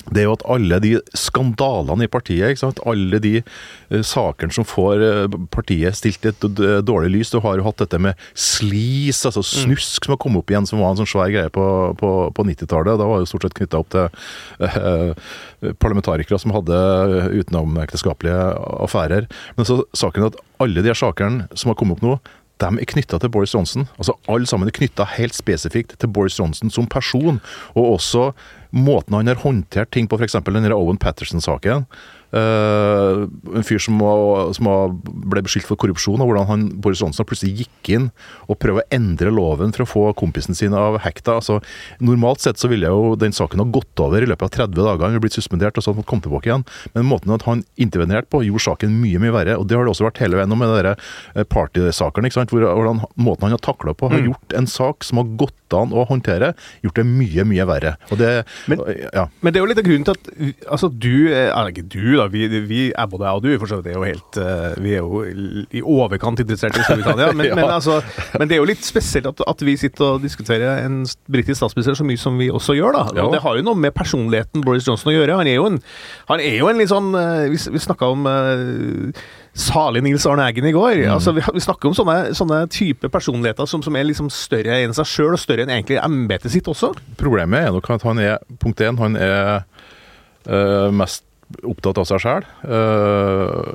det 0.08 0.22
er 0.22 0.26
jo 0.28 0.34
at 0.38 0.44
alle 0.48 0.78
de 0.82 0.94
skandalene 1.16 2.06
i 2.06 2.10
partiet, 2.10 2.62
alle 2.88 3.20
de 3.22 3.34
uh, 3.42 4.00
sakene 4.06 4.54
som 4.54 4.66
får 4.66 5.04
uh, 5.04 5.36
partiet 5.52 5.98
stilt 5.98 6.24
i 6.24 6.32
et 6.32 6.46
dårlig 6.86 7.12
lys 7.14 7.32
Du 7.34 7.38
har 7.44 7.58
jo 7.60 7.66
hatt 7.66 7.82
dette 7.82 8.00
med 8.00 8.18
slis, 8.34 9.22
altså 9.28 9.44
snusk, 9.44 10.04
som 10.06 10.16
har 10.16 10.20
kommet 10.22 10.42
opp 10.42 10.52
igjen, 10.52 10.68
som 10.68 10.82
var 10.82 10.94
en 10.94 11.02
sånn 11.02 11.10
svær 11.10 11.32
greie 11.32 11.52
på, 11.52 11.64
på, 12.00 12.10
på 12.34 12.48
90-tallet. 12.48 12.98
Da 12.98 13.06
var 13.06 13.20
det 13.20 13.26
jo 13.26 13.32
stort 13.34 13.46
sett 13.46 13.58
knytta 13.60 13.82
opp 13.82 13.92
til 13.92 14.08
uh, 14.64 15.30
parlamentarikere 15.82 16.40
som 16.40 16.54
hadde 16.56 16.76
utenomekteskapelige 17.36 18.44
affærer. 18.80 19.28
Men 19.58 19.68
så 19.68 19.82
saken 19.96 20.24
er 20.24 20.32
at 20.32 20.40
alle 20.60 20.84
de 20.84 20.96
sakene 20.96 21.48
som 21.54 21.72
har 21.72 21.78
kommet 21.78 22.00
opp 22.00 22.06
nå, 22.06 22.16
de 22.60 22.68
er 22.80 22.88
knytta 22.92 23.18
til 23.20 23.32
Boris 23.32 23.54
Johnson. 23.54 23.88
Altså 23.98 24.14
Alle 24.28 24.48
sammen 24.48 24.68
er 24.68 24.76
knytta 24.76 25.06
helt 25.16 25.36
spesifikt 25.36 25.96
til 25.98 26.12
Boris 26.12 26.38
Johnson 26.38 26.70
som 26.70 26.88
person. 26.90 27.40
Og 27.74 27.94
også 27.96 28.30
måten 28.70 29.16
han 29.16 29.30
har 29.30 29.42
håndtert 29.42 29.90
ting 29.92 30.08
på, 30.08 30.18
f.eks. 30.18 30.38
den 30.46 30.72
Owen 30.72 31.00
Patterson-saken. 31.00 31.86
Eh, 32.32 33.26
en 33.58 33.64
fyr 33.66 33.78
som, 33.82 33.98
var- 33.98 34.52
som 34.54 34.66
var- 34.66 34.92
ble 35.30 35.42
beskyldt 35.42 35.66
for 35.66 35.76
korrupsjon, 35.76 36.20
og 36.22 36.28
hvordan 36.30 36.46
han, 36.46 36.68
Boris 36.80 37.00
Johnson 37.02 37.26
plutselig 37.26 37.64
gikk 37.64 37.90
inn 37.96 38.10
og 38.48 38.58
prøvde 38.62 38.84
å 38.84 38.88
endre 38.94 39.30
loven 39.34 39.72
for 39.74 39.84
å 39.84 39.88
få 39.90 40.02
kompisen 40.18 40.54
sin 40.54 40.74
av 40.74 40.98
hekta. 41.02 41.36
Altså, 41.40 41.60
normalt 42.00 42.40
sett 42.40 42.56
så 42.60 42.68
ville 42.70 42.86
jo 42.86 43.16
den 43.18 43.32
saken 43.32 43.58
ha 43.58 43.64
gått 43.66 43.98
over 43.98 44.22
i 44.22 44.26
løpet 44.30 44.42
av 44.46 44.50
30 44.68 44.74
dager. 44.78 45.02
Han 45.02 45.12
ville 45.16 45.24
blitt 45.26 45.36
suspendert 45.38 45.76
og 45.76 45.82
så 45.82 45.94
han 45.94 46.04
kommet 46.06 46.24
tilbake 46.28 46.46
igjen. 46.50 46.64
Men 46.94 47.08
måten 47.10 47.34
at 47.34 47.42
han 47.48 47.64
intervenerte 47.76 48.30
på, 48.30 48.44
gjorde 48.46 48.62
saken 48.68 48.94
mye 49.02 49.18
mye 49.18 49.34
verre. 49.34 49.58
Og 49.58 49.66
det 49.66 49.76
har 49.76 49.84
det 49.84 49.94
også 49.94 50.06
vært 50.06 50.22
hele 50.22 50.36
veien 50.38 50.54
med 50.54 50.70
de 50.70 50.94
eh, 50.94 51.44
partysakene. 51.44 52.30
Hvor, 52.30 52.62
hvordan, 52.62 53.02
måten 53.18 53.48
han 53.48 53.56
har 53.56 53.62
takla 53.64 53.94
på, 53.94 54.10
har 54.10 54.22
gjort 54.22 54.54
en 54.56 54.66
sak 54.70 55.04
som 55.06 55.18
har 55.18 55.28
gått 55.40 55.56
an 55.74 55.92
å 55.94 56.06
håndtere, 56.08 56.54
gjort 56.82 56.94
det 56.98 57.06
mye, 57.06 57.44
mye 57.46 57.66
verre. 57.68 57.96
Og 58.10 58.18
det 58.18 58.44
Men- 58.66 58.80
ja. 59.14 59.28
Men 59.42 59.52
det 59.52 59.60
er 59.60 59.64
jo 59.66 59.68
litt 59.70 59.78
av 59.78 59.84
grunnen 59.84 60.04
til 60.04 60.14
at 60.14 60.70
altså 60.70 60.88
du, 60.90 61.28
er 61.30 61.50
eller 61.54 61.70
ikke 61.72 61.88
du 61.88 62.19
da, 62.20 62.26
vi, 62.30 62.44
vi 62.68 62.82
er 62.92 63.08
både 63.10 63.26
jeg 63.26 63.40
og 63.40 63.44
du, 63.46 63.50
for 63.62 63.70
så 63.72 63.80
vidt 63.80 63.90
er 63.90 63.98
jo 63.98 64.04
helt, 64.06 64.38
eh, 64.40 64.76
vi 64.84 64.94
er 64.94 65.02
jo 65.02 65.24
i 65.80 65.82
overkant 65.82 66.42
interessert 66.44 66.76
i 66.78 66.84
Storbritannia, 66.86 67.32
men, 67.38 67.48
Ja. 67.50 67.56
men, 67.58 67.72
altså, 67.72 67.98
men 68.38 68.50
det 68.50 68.56
er 68.58 68.62
jo 68.62 68.68
litt 68.70 68.84
spesielt 68.86 69.26
at, 69.32 69.42
at 69.50 69.64
vi 69.66 69.74
sitter 69.80 70.16
og 70.18 70.22
diskuterer 70.24 70.84
en 70.84 71.02
britisk 71.32 71.58
statsminister 71.62 71.98
så 71.98 72.06
mye 72.06 72.20
som 72.20 72.38
vi 72.40 72.50
også 72.52 72.76
gjør 72.78 72.96
da. 73.00 73.04
Ja. 73.16 73.26
Og 73.26 73.34
det 73.34 73.42
har 73.44 73.58
jo 73.58 73.66
noe 73.66 73.80
med 73.80 73.96
personligheten 73.96 74.64
Boris 74.66 74.86
Johnson 74.88 75.10
å 75.12 75.16
gjøre. 75.16 75.40
Han 75.40 75.50
er 75.50 75.58
jo 75.58 75.68
en, 75.72 75.80
han 76.30 76.44
er 76.44 76.58
jo 76.60 76.70
en 76.70 76.80
litt 76.80 76.92
sånn, 76.92 77.10
eh, 77.18 77.46
vi, 77.52 77.58
vi 77.74 77.82
snakket 77.82 78.14
om 78.14 78.28
uh, 78.28 79.22
salig 79.56 80.02
Nils 80.06 80.26
Arne 80.30 80.44
Eggen 80.46 80.68
i 80.68 80.74
går. 80.76 81.00
Mm. 81.02 81.12
Altså, 81.16 81.32
vi, 81.36 81.42
vi 81.56 81.62
snakker 81.64 81.90
om 81.90 81.96
sånne, 81.98 82.18
sånne 82.38 82.60
type 82.70 83.10
personligheter 83.10 83.66
som, 83.70 83.82
som 83.82 83.96
er 83.98 84.06
liksom 84.06 84.30
større 84.34 84.78
enn 84.84 84.94
seg 84.96 85.08
selv, 85.10 85.34
og 85.38 85.42
større 85.42 85.66
enn 85.66 85.72
egentlig 85.74 85.98
embetet 86.02 86.52
sitt 86.54 86.68
også. 86.70 86.92
Problemet 87.20 87.66
er 87.66 87.74
nok 87.74 87.90
at 87.96 88.06
han 88.06 88.22
er 88.22 88.38
punkt 88.62 88.82
én, 88.86 89.00
han 89.00 89.18
er 89.18 89.64
eh, 90.46 90.88
mest 90.94 91.26
opptatt 91.66 91.98
av 92.00 92.06
seg 92.08 92.22
sjæl. 92.22 92.46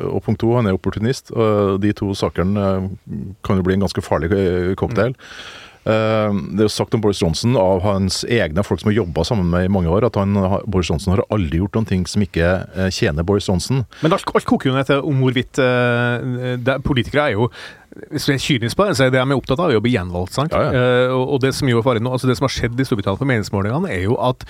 og 0.09 0.23
punkt 0.25 0.39
to, 0.41 0.53
han 0.55 0.67
er 0.67 0.77
opportunist. 0.77 1.31
Og 1.35 1.79
de 1.83 1.93
to 1.97 2.13
sakene 2.17 2.65
eh, 2.65 2.89
kan 3.45 3.59
jo 3.59 3.67
bli 3.67 3.77
en 3.77 3.85
ganske 3.85 4.03
farlig 4.05 4.31
eh, 4.35 4.73
cocktail. 4.79 5.15
Eh, 5.85 6.37
det 6.55 6.63
er 6.63 6.65
jo 6.65 6.73
sagt 6.73 6.95
om 6.97 7.03
Boris 7.03 7.21
Johnson 7.21 7.57
av 7.61 7.83
hans 7.85 8.23
egne 8.25 8.63
folk 8.65 8.81
som 8.81 8.89
har 8.89 8.99
jobba 9.03 9.25
sammen 9.27 9.51
med 9.51 9.67
i 9.67 9.71
mange 9.71 9.91
år, 9.93 10.07
at 10.07 10.17
han, 10.17 10.33
Boris 10.65 10.89
Johnson 10.89 11.13
har 11.13 11.25
aldri 11.29 11.61
gjort 11.61 11.77
noen 11.77 11.89
ting 11.89 12.05
som 12.09 12.25
ikke 12.25 12.51
eh, 12.73 12.91
tjener 12.93 13.27
Boris 13.27 13.49
Johnson. 13.49 13.83
Men 14.01 14.15
alt, 14.15 14.29
alt 14.33 14.49
koker 14.49 14.71
jo 14.71 14.77
ned 14.77 14.89
til 14.89 15.05
om 15.05 15.21
hvorvidt 15.21 15.61
eh, 15.61 16.55
det, 16.57 16.79
Politikere 16.85 17.29
er 17.29 17.37
jo 17.37 17.49
hvis 18.11 18.25
vi 18.27 18.33
er 18.33 18.41
kynisk 18.43 18.75
på 18.75 18.89
det, 18.89 18.97
så 18.97 19.05
er 19.05 19.11
det 19.13 19.21
de 19.21 19.23
er 19.23 19.37
opptatt 19.37 19.61
av, 19.61 19.71
er 19.71 19.79
å 19.79 19.83
bli 19.83 19.93
gjenvalgt. 19.93 20.35
Ja, 20.51 20.63
ja. 20.65 20.71
Eh, 20.75 21.13
og, 21.15 21.37
det 21.43 21.53
som 21.55 21.69
jo 21.69 21.79
altså 21.79 22.27
det 22.27 22.35
som 22.35 22.49
har 22.49 22.51
skjedd 22.51 22.75
i 22.75 22.87
Storbritannia 22.87 23.21
på 23.21 23.27
meningsmålingene, 23.29 23.91
er 23.93 24.03
jo 24.09 24.17
at 24.19 24.43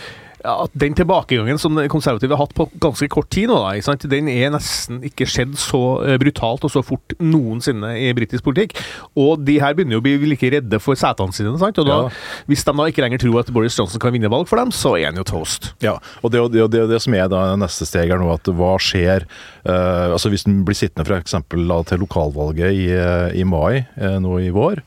at 0.46 0.74
den 0.78 0.96
tilbakegangen 0.98 1.60
som 1.62 1.76
de 1.78 1.88
konservative 1.92 2.36
har 2.36 2.46
hatt 2.46 2.56
på 2.58 2.68
ganske 2.82 3.08
kort 3.12 3.30
tid 3.34 3.50
nå, 3.50 3.58
da, 3.64 3.74
ikke 3.76 3.90
sant? 3.90 4.08
den 4.12 4.30
er 4.32 4.54
nesten 4.54 5.02
ikke 5.06 5.28
skjedd 5.30 5.56
så 5.60 5.82
eh, 6.06 6.18
brutalt 6.22 6.66
og 6.68 6.74
så 6.74 6.84
fort 6.86 7.16
noensinne 7.20 7.96
i 8.00 8.12
britisk 8.18 8.46
politikk. 8.46 8.76
Og 9.20 9.42
de 9.46 9.58
her 9.62 9.76
begynner 9.76 9.98
jo 9.98 10.04
å 10.04 10.06
bli 10.06 10.16
like 10.32 10.52
redde 10.54 10.80
for 10.84 11.00
setene 11.00 11.36
sine. 11.36 11.56
sant? 11.62 11.82
Og 11.82 11.90
da, 11.90 12.02
Ja. 12.06 12.12
Hvis 12.50 12.64
de 12.68 12.74
da 12.76 12.86
ikke 12.90 13.04
lenger 13.04 13.22
tror 13.24 13.40
at 13.42 13.52
Boris 13.54 13.78
Johnson 13.78 14.02
kan 14.02 14.14
vinne 14.14 14.30
valg 14.32 14.48
for 14.50 14.60
dem, 14.60 14.72
så 14.76 14.96
er 15.00 15.10
han 15.10 15.20
jo 15.20 15.26
toast. 15.28 15.72
Ja, 15.84 15.98
og 16.22 16.32
det 16.34 16.42
er 16.42 16.50
det, 16.52 16.62
er 16.62 16.72
det, 16.72 16.82
er 16.84 16.92
det 16.94 17.02
som 17.04 17.16
er 17.18 17.30
da 17.32 17.44
neste 17.60 17.88
steg 17.88 18.12
her 18.12 18.22
nå, 18.22 18.30
at 18.34 18.50
hva 18.56 18.76
skjer 18.82 19.26
uh, 19.66 20.14
altså 20.14 20.32
Hvis 20.32 20.46
den 20.48 20.64
blir 20.68 20.78
sittende 20.78 21.06
f.eks. 21.08 21.36
til 21.50 22.02
lokalvalget 22.02 22.76
i, 22.76 22.88
eh, 22.94 23.40
i 23.40 23.46
mai 23.48 23.86
uh, 23.98 24.18
nå 24.22 24.38
i 24.44 24.52
vår, 24.54 24.82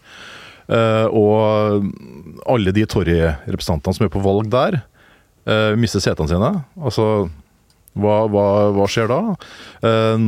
uh, 0.70 1.06
og 1.08 1.88
alle 2.48 2.74
de 2.76 2.86
Tory-representantene 2.88 3.96
som 3.96 4.06
er 4.06 4.12
på 4.12 4.22
valg 4.24 4.50
der, 4.52 4.80
eh, 5.48 5.74
mister 5.80 6.04
setene 6.04 6.30
sine, 6.30 6.52
altså 6.78 7.28
hva, 7.98 8.18
hva, 8.30 8.46
hva 8.76 8.86
skjer 8.90 9.10
da? 9.10 9.20
Uh, 9.82 10.18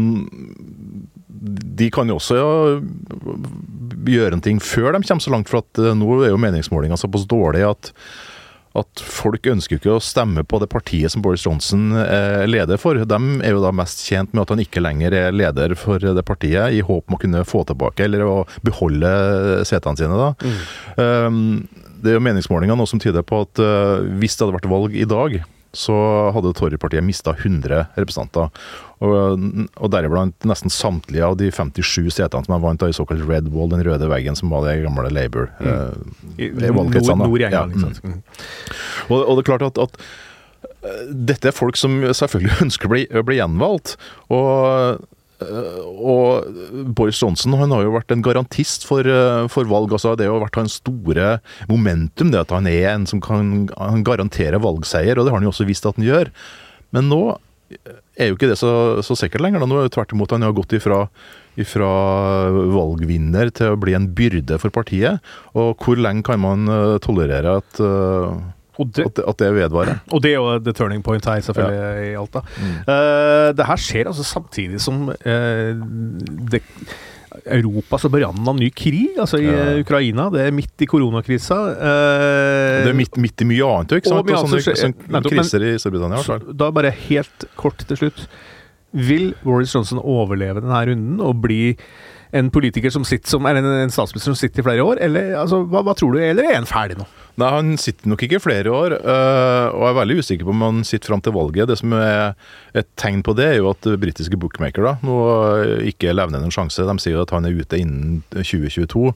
de 1.40 1.86
kan 1.94 2.10
jo 2.10 2.18
også 2.18 2.36
ja, 2.36 2.48
gjøre 4.10 4.36
en 4.36 4.42
ting 4.44 4.58
før 4.60 4.92
de 4.92 5.04
kommer 5.06 5.24
så 5.24 5.32
langt, 5.32 5.52
for 5.52 5.62
at 5.62 5.80
eh, 5.80 5.94
nå 5.96 6.18
er 6.20 6.34
jo 6.34 6.42
meningsmålinga 6.42 6.98
såpass 7.00 7.28
dårlig 7.30 7.64
at 7.68 7.94
at 8.78 9.00
folk 9.02 9.48
ønsker 9.50 9.80
ikke 9.80 9.96
å 9.96 10.02
stemme 10.02 10.44
på 10.46 10.60
det 10.62 10.68
partiet 10.70 11.10
som 11.10 11.22
Boris 11.24 11.42
Johnson 11.42 11.90
er 11.98 12.46
leder 12.46 12.78
for. 12.78 13.00
De 13.02 13.18
er 13.42 13.56
jo 13.56 13.62
da 13.64 13.72
mest 13.74 14.04
tjent 14.06 14.30
med 14.30 14.44
at 14.44 14.52
han 14.54 14.62
ikke 14.62 14.82
lenger 14.84 15.16
er 15.16 15.34
leder 15.34 15.74
for 15.78 15.98
det 15.98 16.22
partiet, 16.26 16.76
i 16.78 16.84
håp 16.86 17.10
om 17.10 17.16
å 17.16 17.18
kunne 17.18 17.42
få 17.48 17.64
tilbake 17.66 18.06
eller 18.06 18.22
å 18.22 18.36
beholde 18.66 19.10
setene 19.66 19.98
sine. 19.98 20.14
da. 20.14 20.30
Mm. 20.38 20.60
Um, 21.02 21.89
det 22.02 22.12
er 22.12 22.18
jo 22.18 22.24
meningsmålinger 22.24 22.78
nå 22.78 22.86
som 22.88 23.00
tyder 23.02 23.24
på 23.26 23.42
at 23.44 23.62
uh, 23.62 24.02
hvis 24.20 24.36
det 24.36 24.46
hadde 24.46 24.56
vært 24.58 24.70
valg 24.70 24.96
i 24.96 25.08
dag, 25.08 25.40
så 25.76 25.94
hadde 26.34 26.50
Torypartiet 26.58 27.04
mista 27.06 27.34
100 27.36 27.84
representanter. 27.94 28.50
Og, 29.00 29.44
og 29.78 29.92
deriblant 29.94 30.48
nesten 30.48 30.72
samtlige 30.72 31.24
av 31.24 31.36
de 31.40 31.50
57 31.54 32.10
setene 32.10 32.44
som 32.44 32.56
han 32.56 32.64
vant 32.64 32.82
av 32.82 32.90
i 32.90 32.96
såkalt 32.96 33.22
Red 33.28 33.52
Wall, 33.54 33.70
den 33.72 33.84
røde 33.86 34.08
veggen 34.10 34.36
som 34.36 34.50
var 34.52 34.66
det 34.66 34.80
gamle 34.82 35.12
Labour. 35.14 35.46
Mm. 35.60 35.70
Eh, 36.36 36.66
nord, 36.74 36.98
nord 37.22 37.46
ja. 37.46 37.62
mm. 37.70 38.18
og, 39.08 39.16
og, 39.22 39.38
det 39.38 39.44
er 39.44 39.46
klart 39.46 39.64
at, 39.70 39.78
at, 39.86 40.02
eh, 40.82 41.06
dette 41.30 41.48
er 41.48 41.56
folk 41.56 41.78
som 41.80 42.02
selvfølgelig 42.02 42.58
ønsker 42.66 42.90
å 42.90 42.94
bli, 42.96 43.06
å 43.14 43.24
bli 43.30 43.38
gjenvalgt. 43.38 43.96
og 44.34 44.50
Eh, 44.50 45.06
og 45.40 46.48
Boris 46.96 47.20
Johnson 47.22 47.56
han 47.58 47.72
har 47.74 47.84
jo 47.86 47.94
vært 47.94 48.12
en 48.14 48.24
garantist 48.24 48.84
for, 48.88 49.06
eh, 49.06 49.46
for 49.48 49.64
valg. 49.64 49.92
altså 49.92 50.16
Det 50.16 50.28
har 50.28 50.40
vært 50.40 50.60
hans 50.60 50.80
store 50.80 51.40
momentum, 51.68 52.30
det 52.30 52.40
at 52.40 52.50
han 52.50 52.66
er 52.66 52.94
en 52.94 53.06
som 53.06 53.20
kan 53.20 53.66
garantere 54.04 54.60
valgseier. 54.60 55.16
Og 55.18 55.24
det 55.24 55.32
har 55.32 55.40
han 55.40 55.48
jo 55.48 55.52
også 55.54 55.68
visst 55.68 55.86
at 55.86 55.96
han 55.96 56.04
gjør. 56.04 56.30
Men 56.92 57.08
nå 57.08 57.38
er 58.18 58.30
jo 58.30 58.36
ikke 58.36 58.50
det 58.50 58.58
så, 58.58 59.00
så 59.02 59.16
sikkert 59.16 59.42
lenger. 59.42 59.60
Da. 59.60 59.66
Nå 59.70 59.78
er 59.78 59.88
jo 59.88 59.96
tvert 59.96 60.12
imot 60.12 60.30
han 60.34 60.42
har 60.42 60.52
gått 60.52 60.74
ifra, 60.76 61.04
ifra 61.56 61.90
valgvinner 62.50 63.52
til 63.54 63.74
å 63.74 63.80
bli 63.80 63.94
en 63.94 64.10
byrde 64.12 64.58
for 64.60 64.74
partiet. 64.74 65.20
Og 65.54 65.76
hvor 65.78 65.96
lenge 65.96 66.26
kan 66.26 66.42
man 66.42 66.68
eh, 66.68 66.98
tolerere 67.04 67.60
at 67.62 67.84
det, 68.88 69.06
at, 69.10 69.22
at, 69.28 69.38
det 69.42 69.52
vedvarer. 69.56 70.00
Og 70.14 70.24
det 70.24 70.32
er 70.32 70.38
jo 70.38 70.56
the 70.64 70.74
turning 70.76 71.04
point 71.04 71.24
her, 71.24 71.40
selvfølgelig, 71.44 71.78
ja. 71.80 72.10
i 72.10 72.16
Alta. 72.20 72.44
Mm. 72.56 72.74
Uh, 72.88 73.46
det 73.58 73.68
her 73.68 73.86
skjer 73.86 74.10
altså 74.12 74.26
samtidig 74.26 74.80
som 74.82 75.08
uh, 75.10 75.70
det 76.50 76.64
Europa 77.46 77.98
så 78.00 78.10
bør 78.10 78.26
av 78.28 78.38
ny 78.58 78.68
krig, 78.74 79.16
altså 79.20 79.38
i 79.40 79.46
ja. 79.46 79.66
Ukraina. 79.80 80.28
Det 80.34 80.44
er 80.48 80.54
midt 80.54 80.82
i 80.82 80.88
koronakrisa. 80.90 81.58
Eh, 81.72 82.76
det 82.84 82.92
er 82.92 82.98
midt, 82.98 83.18
midt, 83.22 83.44
i 83.44 83.48
mye 83.48 83.68
annet? 83.68 83.94
Og, 83.94 84.10
og 84.10 84.32
sånne, 84.44 84.76
sånne 84.82 85.22
kriser 85.28 85.66
i 85.68 85.74
Storbritannia. 85.80 86.22
Så, 86.26 86.40
da 86.50 86.70
bare 86.74 86.92
helt 87.06 87.46
kort 87.60 87.84
til 87.86 88.00
slutt. 88.00 88.24
Vil 88.90 89.30
Boris 89.44 89.74
Johnson 89.74 90.02
overleve 90.02 90.62
denne 90.64 90.82
runden 90.90 91.20
og 91.22 91.38
bli 91.44 91.62
en 92.36 92.50
politiker 92.54 92.92
som 92.94 93.06
sitter 93.06 93.30
som, 93.30 93.46
eller 93.46 93.64
en 93.82 93.92
statsminister 93.92 94.30
som 94.30 94.38
sitter 94.38 94.62
i 94.62 94.66
flere 94.66 94.84
år, 94.86 95.00
eller 95.02 95.34
altså, 95.40 95.64
hva, 95.70 95.82
hva 95.86 95.94
tror 95.98 96.14
du, 96.14 96.20
eller 96.22 96.46
er 96.46 96.60
han 96.60 96.68
ferdig 96.68 96.98
nå? 97.00 97.06
Nei, 97.40 97.50
Han 97.54 97.76
sitter 97.80 98.10
nok 98.10 98.24
ikke 98.26 98.40
flere 98.42 98.72
år, 98.74 98.94
øh, 99.00 99.66
og 99.72 99.84
er 99.88 99.96
veldig 100.00 100.18
usikker 100.20 100.46
på 100.46 100.52
om 100.52 100.64
han 100.66 100.82
sitter 100.86 101.12
fram 101.12 101.22
til 101.24 101.34
valget. 101.36 101.70
Det 101.70 101.78
som 101.80 101.94
er 101.96 102.34
et 102.76 102.88
tegn 103.00 103.22
på 103.26 103.34
det, 103.38 103.46
er 103.46 103.58
jo 103.60 103.70
at 103.72 103.88
britiske 104.00 104.38
bookmakere 104.40 104.96
nå 105.06 105.16
ikke 105.88 106.12
levner 106.14 106.42
noen 106.42 106.54
sjanse. 106.54 106.84
De 106.86 106.96
sier 107.02 107.20
at 107.22 107.32
han 107.34 107.48
er 107.48 107.56
ute 107.56 107.80
innen 107.80 108.20
2022. 108.34 109.14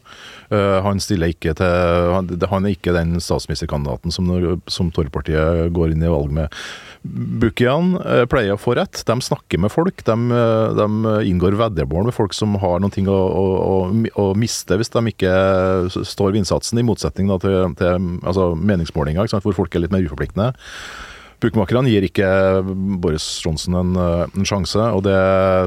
Øh, 0.55 0.79
han 0.87 1.03
stiller 1.03 1.35
ikke 1.35 1.55
til 1.59 2.49
Han 2.51 2.67
er 2.67 2.73
ikke 2.73 2.95
den 2.97 3.19
statsministerkandidaten 3.21 4.15
som, 4.15 4.31
som 4.71 4.91
Torpartiet 4.95 5.73
går 5.75 5.93
inn 5.93 6.05
i 6.05 6.13
valg 6.13 6.33
med. 6.35 6.65
Bookiene 7.05 8.25
pleier 8.33 8.57
å 8.57 8.61
få 8.61 8.79
rett. 8.79 9.03
De 9.05 9.17
snakker 9.21 9.61
med 9.61 9.73
folk. 9.73 10.05
De, 10.07 10.17
de 10.79 10.89
inngår 11.29 11.59
veddemål 11.61 12.09
med 12.09 12.17
folk 12.17 12.33
som 12.37 12.57
har 12.63 12.81
noe 12.81 13.05
å, 13.13 13.19
å, 13.45 13.77
å, 14.23 14.27
miste 14.39 14.79
hvis 14.81 14.93
de 14.95 15.03
ikke 15.13 15.35
står 15.93 16.33
ved 16.33 16.43
innsatsen, 16.43 16.81
i 16.81 16.87
motsetning 16.87 17.29
til, 17.43 17.75
til 17.77 18.14
altså 18.23 18.53
meningsmålinger, 18.55 19.33
hvor 19.43 19.57
folk 19.57 19.75
er 19.75 19.85
litt 19.85 19.95
mer 19.95 20.07
uforpliktende. 20.07 20.53
Bukmakerne 21.45 21.91
gir 21.91 22.05
ikke 22.07 22.29
Boris 23.03 23.25
Johnson 23.45 23.77
en, 23.77 23.97
eh, 24.01 24.23
en, 24.31 24.47
sjanse, 24.49 24.81
og 24.81 25.03
det 25.05 25.17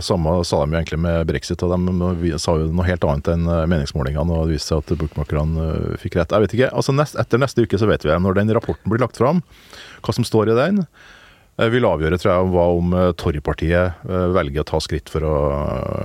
samme 0.06 0.32
sa 0.48 0.63
de 0.63 0.74
jo 0.74 0.80
egentlig 0.80 1.00
med 1.04 1.27
brexit. 1.30 1.62
og 1.63 1.75
De 1.75 2.32
sa 2.42 2.56
jo 2.58 2.72
noe 2.72 2.88
helt 2.88 3.04
annet 3.06 3.30
enn 3.34 3.46
eh, 3.46 3.66
meningsmålingene, 3.70 4.32
og 4.32 4.48
det 4.48 4.58
viste 4.58 4.74
seg 4.74 4.82
at 4.82 4.96
bookmakerne 5.04 5.68
eh, 5.68 6.00
fikk 6.01 6.18
rett. 6.18 6.34
Jeg 6.34 6.46
vet 6.46 6.56
ikke, 6.58 6.72
altså 6.72 6.96
nest, 6.96 7.20
Etter 7.20 7.42
neste 7.42 7.68
uke 7.68 7.77
så 7.77 7.89
vet 7.89 8.06
vi 8.06 8.16
når 8.16 8.39
den 8.39 8.56
rapporten 8.56 8.89
blir 8.89 9.04
lagt 9.04 9.20
fram, 9.20 9.44
hva 10.01 10.16
som 10.16 10.25
står 10.25 10.54
i 10.54 10.58
den. 10.58 10.82
Vil 11.58 11.88
avgjøre 11.89 12.20
tror 12.22 12.30
jeg, 12.30 12.50
hva 12.54 12.63
om 12.77 12.92
Torjepartiet 13.18 14.04
velger 14.06 14.62
å 14.62 14.68
ta 14.70 14.77
skritt 14.77 15.10
for 15.10 15.25
å, 15.25 15.38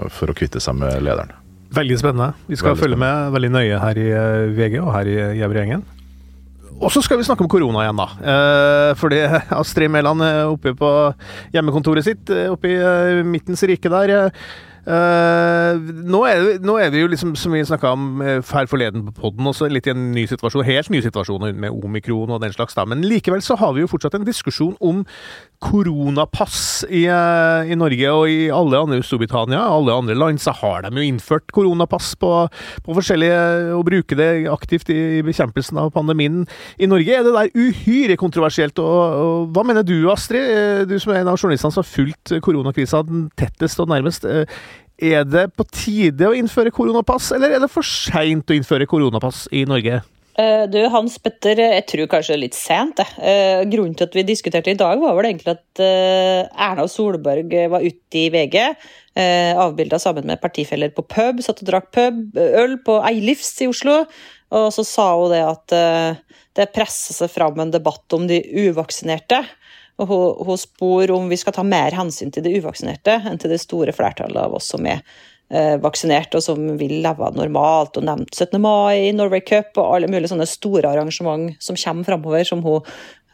for 0.08 0.32
å 0.32 0.36
kvitte 0.36 0.62
seg 0.64 0.78
med 0.80 0.96
lederen. 1.04 1.34
Veldig 1.76 1.98
spennende. 2.00 2.30
Vi 2.48 2.56
skal 2.56 2.72
veldig 2.72 2.80
følge 2.80 2.96
spennende. 2.96 3.26
med 3.28 3.34
veldig 3.36 3.50
nøye 3.52 3.80
her 3.82 4.00
i 4.00 4.06
VG 4.56 4.78
og 4.80 4.88
her 4.96 5.10
i 5.12 5.18
Gjever-gjengen. 5.42 5.84
Og 6.80 6.90
så 6.90 7.02
skal 7.04 7.20
vi 7.20 7.26
snakke 7.26 7.44
om 7.44 7.50
korona 7.50 7.84
igjen, 7.84 8.00
da. 8.00 8.08
Eh, 8.32 8.90
fordi 8.98 9.22
Astrid 9.60 9.92
Mæland 9.92 10.24
oppe 10.48 10.74
på 10.78 10.90
hjemmekontoret 11.54 12.06
sitt, 12.06 12.30
eh, 12.30 12.50
oppe 12.52 12.72
i 12.72 12.76
eh, 12.78 13.22
midtens 13.26 13.64
rike 13.68 13.92
der 13.92 14.32
nå, 14.82 16.20
er 16.26 16.56
nå, 16.58 16.72
er 16.82 16.88
vi 16.90 17.04
jo 17.04 17.10
liksom, 17.12 17.36
som 17.38 17.52
vi 17.54 17.60
snakka 17.62 17.92
om 17.94 18.18
her 18.18 18.66
forleden 18.66 19.04
på 19.06 19.12
poden, 19.20 19.46
litt 19.70 19.86
i 19.86 19.92
en 19.92 20.08
ny 20.10 20.24
situasjon, 20.26 20.64
helt 20.66 20.90
ny 20.90 20.98
situasjon 21.04 21.54
med 21.54 21.70
omikron 21.70 22.32
og 22.34 22.40
den 22.42 22.50
slags, 22.50 22.74
da. 22.74 22.82
Men 22.90 23.04
likevel 23.06 23.44
så 23.46 23.54
har 23.60 23.76
vi 23.76 23.84
jo 23.84 23.92
fortsatt 23.92 24.18
en 24.18 24.26
diskusjon 24.26 24.74
om 24.82 25.04
koronapass 25.62 26.82
i, 26.88 27.04
uh, 27.06 27.62
i 27.64 27.76
Norge 27.78 28.12
og 28.12 28.26
i 28.30 28.50
alle 28.52 28.80
andre 28.82 29.00
Storbritannia. 29.06 29.60
Alle 29.62 29.94
andre 29.94 30.16
land 30.18 30.42
så 30.42 30.54
har 30.58 30.84
de 30.86 30.92
jo 30.98 31.06
innført 31.06 31.52
koronapass 31.54 32.12
på, 32.20 32.32
på 32.82 32.96
forskjellige 32.98 33.38
og 33.76 33.86
bruker 33.88 34.18
det 34.18 34.30
aktivt 34.52 34.92
i, 34.92 34.98
i 35.18 35.24
bekjempelsen 35.26 35.80
av 35.80 35.92
pandemien. 35.94 36.42
I 36.82 36.90
Norge 36.90 37.16
er 37.16 37.26
det 37.26 37.34
der 37.36 37.52
uhyre 37.54 38.18
kontroversielt. 38.20 38.82
Og, 38.82 39.18
og 39.24 39.50
hva 39.54 39.66
mener 39.66 39.86
du, 39.86 39.96
Astrid? 40.12 40.88
Du 40.90 40.98
som 41.00 41.14
er 41.14 41.22
en 41.22 41.32
av 41.32 41.38
journalistene 41.40 41.74
som 41.74 41.84
har 41.84 41.90
fulgt 41.90 42.34
koronakrisa 42.44 43.04
tettest 43.38 43.82
og 43.82 43.92
nærmest. 43.92 44.26
Er 45.02 45.24
det 45.26 45.48
på 45.56 45.66
tide 45.72 46.28
å 46.28 46.34
innføre 46.36 46.74
koronapass, 46.74 47.32
eller 47.34 47.56
er 47.56 47.62
det 47.62 47.70
for 47.72 47.86
seint 47.86 48.50
å 48.50 48.56
innføre 48.56 48.86
koronapass 48.90 49.46
i 49.54 49.64
Norge? 49.68 50.02
Uh, 50.38 50.64
du, 50.70 50.78
Hans 50.92 51.18
Petter, 51.20 51.60
jeg 51.60 51.84
tror 51.90 52.08
kanskje 52.10 52.32
det 52.32 52.38
er 52.38 52.42
litt 52.46 52.58
sent. 52.58 53.02
Uh, 53.18 53.62
grunnen 53.68 53.96
til 53.98 54.08
at 54.08 54.16
vi 54.16 54.26
diskuterte 54.28 54.72
i 54.72 54.78
dag, 54.78 55.00
var 55.02 55.16
vel 55.18 55.28
egentlig 55.30 55.54
at 55.56 55.82
Erna 55.82 56.86
Solberg 56.88 57.52
var 57.72 57.84
ute 57.84 58.20
i 58.20 58.28
VG, 58.32 58.58
avbilda 59.60 59.98
sammen 60.00 60.24
med 60.28 60.40
partifeller 60.40 60.92
på 60.94 61.04
pub, 61.04 61.42
satt 61.44 61.60
og 61.60 61.68
drakk 61.68 61.90
pub, 61.92 62.22
øl 62.36 62.78
på 62.84 62.96
Eilifs 63.04 63.54
i 63.60 63.68
Oslo. 63.68 64.02
Og 64.52 64.68
så 64.72 64.84
sa 64.84 65.10
hun 65.16 65.32
det 65.32 65.42
at 65.44 65.74
det 66.56 66.70
presser 66.72 67.16
seg 67.16 67.32
fram 67.32 67.60
en 67.60 67.72
debatt 67.72 68.16
om 68.16 68.24
de 68.28 68.40
uvaksinerte. 68.64 69.42
Og 70.00 70.08
hun, 70.08 70.46
hun 70.48 70.60
spor 70.60 71.12
om 71.14 71.28
vi 71.30 71.38
skal 71.40 71.54
ta 71.56 71.64
mer 71.66 71.94
hensyn 71.96 72.32
til 72.32 72.44
de 72.46 72.54
uvaksinerte 72.58 73.18
enn 73.28 73.40
til 73.40 73.52
det 73.52 73.60
store 73.62 73.94
flertallet 73.96 74.40
av 74.40 74.56
oss 74.56 74.70
som 74.72 74.86
er 74.88 74.98
eh, 74.98 75.02
vaksinert 75.82 76.32
og 76.38 76.44
som 76.44 76.60
vil 76.80 76.94
leve 77.04 77.26
normalt, 77.36 77.98
og 78.00 78.06
nevnt 78.08 78.32
17. 78.32 78.56
mai, 78.62 79.12
Norway 79.12 79.42
Cup 79.44 79.76
og 79.76 79.98
alle 79.98 80.08
mulige 80.08 80.30
sånne 80.32 80.48
store 80.48 80.88
arrangement 80.88 81.52
som 81.60 81.76
kommer 81.76 82.08
framover, 82.08 82.46
som 82.48 82.62
hun 82.64 82.86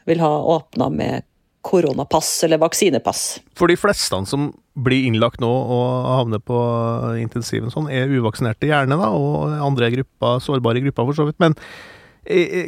vil 0.08 0.22
ha 0.24 0.32
åpna 0.56 0.88
med 0.90 1.26
koronapass 1.68 2.44
eller 2.46 2.60
vaksinepass. 2.62 3.22
For 3.58 3.70
de 3.70 3.76
fleste 3.78 4.18
som 4.30 4.48
blir 4.78 5.08
innlagt 5.08 5.42
nå 5.42 5.50
og 5.50 6.08
havner 6.08 6.42
på 6.42 6.58
intensiven 7.20 7.72
sånn, 7.74 7.90
er 7.90 8.10
uvaksinerte 8.10 8.70
gjerne, 8.70 8.98
da, 8.98 9.10
og 9.10 9.54
andre 9.66 9.90
grupper, 9.96 10.42
sårbare 10.44 10.82
grupper 10.86 11.08
for 11.10 11.18
så 11.18 11.28
vidt. 11.28 11.40
men 11.42 11.56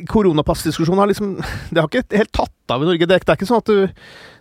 koronapassdiskusjonen 0.09 1.02
har 1.02 1.11
liksom 1.11 1.35
Det 1.71 1.80
har 1.80 1.88
ikke 1.88 2.16
helt 2.16 2.33
tatt 2.33 2.73
av 2.73 2.83
i 2.83 2.87
Norge. 2.87 3.07
Det 3.07 3.16
er, 3.16 3.25
det 3.25 3.33
er 3.35 3.38
ikke 3.38 3.49
sånn 3.49 3.61
at 3.61 3.69
du 3.69 3.88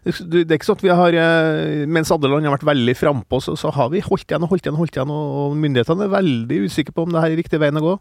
det 0.03 0.45
er 0.45 0.55
ikke 0.55 0.69
sånn 0.69 0.79
at 0.79 0.85
vi 0.85 0.93
har 0.95 1.15
eh, 1.19 1.81
Mens 1.91 2.11
andre 2.13 2.29
land 2.31 2.47
har 2.47 2.55
vært 2.55 2.69
veldig 2.69 2.95
frampå, 2.95 3.41
så, 3.43 3.55
så 3.59 3.71
har 3.75 3.89
vi 3.93 4.03
holdt 4.05 4.29
igjen 4.29 4.45
og 4.45 4.53
holdt 4.53 4.65
igjen 4.65 4.77
og 4.77 4.83
holdt 4.85 4.95
igjen, 4.95 5.11
og 5.11 5.57
myndighetene 5.59 6.07
er 6.07 6.13
veldig 6.13 6.61
usikre 6.69 6.95
på 6.95 7.05
om 7.05 7.13
det 7.13 7.23
her 7.23 7.35
er 7.35 7.41
riktig 7.41 7.59
veien 7.61 7.81
å 7.81 7.85
gå. 7.85 7.95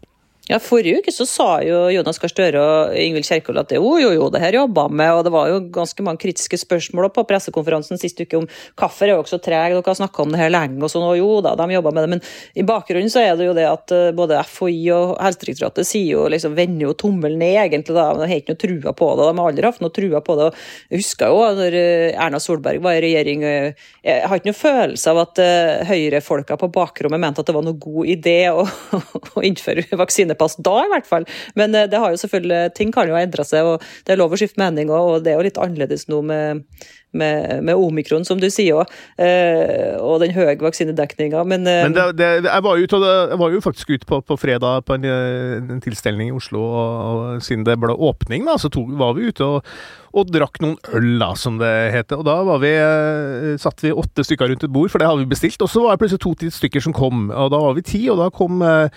Ja, 0.49 0.57
Forrige 0.57 0.97
uke 0.97 1.11
så 1.13 1.27
sa 1.29 1.59
jo 1.61 1.83
Jonas 1.93 2.17
Gahr 2.17 2.31
Støre 2.31 2.61
og 2.65 2.95
Ingvild 2.97 3.27
Kjerkol 3.27 3.59
at 3.61 3.69
jo, 3.75 3.83
jo, 4.01 4.07
jo, 4.15 4.29
det 4.33 4.39
her 4.41 4.55
jobba 4.57 4.87
med, 4.89 5.11
og 5.13 5.27
det 5.27 5.31
var 5.35 5.51
jo 5.51 5.59
ganske 5.75 6.01
mange 6.01 6.23
kritiske 6.23 6.57
spørsmål 6.57 7.11
på 7.13 7.23
pressekonferansen 7.29 7.99
sist 8.01 8.17
uke 8.17 8.39
om 8.39 8.47
kaffer 8.79 9.11
er 9.11 9.13
jo 9.13 9.19
også 9.21 9.37
treg, 9.45 9.75
dere 9.75 9.85
har 9.85 9.99
snakka 9.99 10.23
om 10.23 10.33
det 10.33 10.39
her 10.41 10.49
lenge 10.49 10.81
og 10.81 10.89
sånn, 10.89 11.05
og 11.05 11.19
jo 11.19 11.27
da, 11.45 11.51
de 11.53 11.75
jobba 11.75 11.91
med 11.93 12.01
det, 12.01 12.09
men 12.15 12.23
i 12.57 12.65
bakgrunnen 12.65 13.13
så 13.13 13.21
er 13.21 13.37
det 13.37 13.45
jo 13.45 13.53
det 13.59 13.67
at 13.69 13.93
eh, 13.93 14.07
både 14.17 14.39
FHI 14.49 14.79
og 14.95 15.11
Helsedirektoratet 15.21 15.85
sier 15.85 16.15
jo 16.15 16.25
liksom 16.33 16.57
vender 16.57 16.87
jo 16.87 16.95
tommelen 16.97 17.37
ned, 17.43 17.59
egentlig, 17.67 17.93
da, 17.99 18.07
de 18.17 18.25
har 18.25 18.41
ikke 18.41 18.55
noe 18.55 18.63
trua 18.65 18.95
på 19.03 19.11
det, 19.21 19.29
de 19.29 19.37
har 19.43 19.51
aldri 19.53 19.69
hatt 19.69 19.85
noe 19.85 19.95
trua 19.99 20.23
på 20.25 20.39
det. 20.41 20.49
og 20.49 20.89
Jeg 20.89 21.03
husker 21.03 21.35
jo 21.35 21.45
når 21.61 21.79
eh, 21.83 22.17
Erna 22.25 22.41
Solberg 22.41 22.81
var 22.87 22.97
i 22.97 23.05
regjering, 23.05 23.45
eh, 23.45 23.87
jeg 24.01 24.25
har 24.25 24.41
ikke 24.41 24.49
noe 24.49 24.61
følelse 24.63 25.13
av 25.13 25.21
at 25.27 25.45
høyrefolka 25.93 26.57
på 26.57 26.73
bakrommet 26.73 27.21
mente 27.21 27.45
at 27.45 27.53
det 27.53 27.53
var 27.53 27.69
noe 27.69 27.77
god 27.77 28.09
idé 28.17 28.39
å, 28.49 28.65
å 29.37 29.45
innføre 29.45 29.85
vaksine 29.93 30.38
pass 30.39 30.57
da, 30.59 30.77
i 30.85 30.91
hvert 30.91 31.09
fall. 31.09 31.27
Men 31.59 31.75
eh, 31.75 31.89
det 31.91 31.99
har 32.01 32.13
jo 32.13 32.21
selvfølgelig, 32.21 32.73
ting 32.77 32.93
kan 32.95 33.09
jo 33.09 33.17
ha 33.17 33.25
endra 33.25 33.45
seg, 33.47 33.67
og 33.67 33.83
det 34.07 34.15
er 34.15 34.21
lov 34.21 34.35
å 34.35 34.39
skifte 34.39 34.61
mening. 34.61 34.91
Og 34.93 35.19
det 35.25 35.33
er 35.33 35.39
jo 35.39 35.45
litt 35.47 35.59
annerledes 35.61 36.07
nå 36.11 36.21
med, 36.25 36.63
med, 37.11 37.63
med 37.65 37.79
omikron, 37.79 38.25
som 38.27 38.41
du 38.41 38.49
sier 38.53 38.81
òg, 38.81 38.97
eh, 39.21 39.95
og 39.99 40.19
den 40.23 40.35
høye 40.35 40.57
vaksinedekninga. 40.61 41.43
Men, 41.49 41.67
eh, 41.67 41.85
Men 41.87 41.97
det, 41.97 42.09
det, 42.19 42.31
jeg, 42.47 42.65
var 42.65 42.79
jo 42.79 42.89
jeg 42.89 43.39
var 43.43 43.55
jo 43.55 43.63
faktisk 43.65 43.95
ute 43.95 44.09
på, 44.09 44.21
på 44.25 44.39
fredag 44.39 44.85
på 44.87 44.97
en, 44.97 45.07
en 45.09 45.83
tilstelning 45.83 46.31
i 46.31 46.35
Oslo, 46.35 46.63
og, 46.63 46.91
og 47.09 47.45
siden 47.45 47.67
det 47.67 47.79
ble 47.81 47.95
åpning, 47.95 48.47
da, 48.49 48.57
så 48.61 48.71
to, 48.73 48.85
var 48.99 49.17
vi 49.17 49.29
ute 49.29 49.45
og, 49.45 49.73
og 50.17 50.29
drakk 50.33 50.57
noen 50.63 50.77
øl, 50.95 51.09
da, 51.21 51.29
som 51.37 51.59
det 51.61 51.69
heter. 51.93 52.21
Og 52.21 52.25
da 52.25 52.37
var 52.47 52.61
vi, 52.63 52.71
eh, 52.73 53.57
satt 53.61 53.83
vi 53.83 53.93
åtte 53.93 54.25
stykker 54.25 54.49
rundt 54.49 54.65
et 54.65 54.73
bord, 54.73 54.89
for 54.89 55.01
det 55.01 55.09
hadde 55.09 55.23
vi 55.23 55.29
bestilt. 55.33 55.61
Og 55.61 55.69
så 55.69 55.83
var 55.83 55.95
det 55.95 56.01
plutselig 56.01 56.23
to 56.23 56.33
stykker 56.57 56.83
som 56.83 56.95
kom, 56.95 57.27
og 57.29 57.51
da 57.53 57.59
var 57.61 57.75
vi 57.77 57.85
ti. 57.85 58.01
Og 58.09 58.17
da 58.21 58.29
kom 58.33 58.63
eh, 58.65 58.89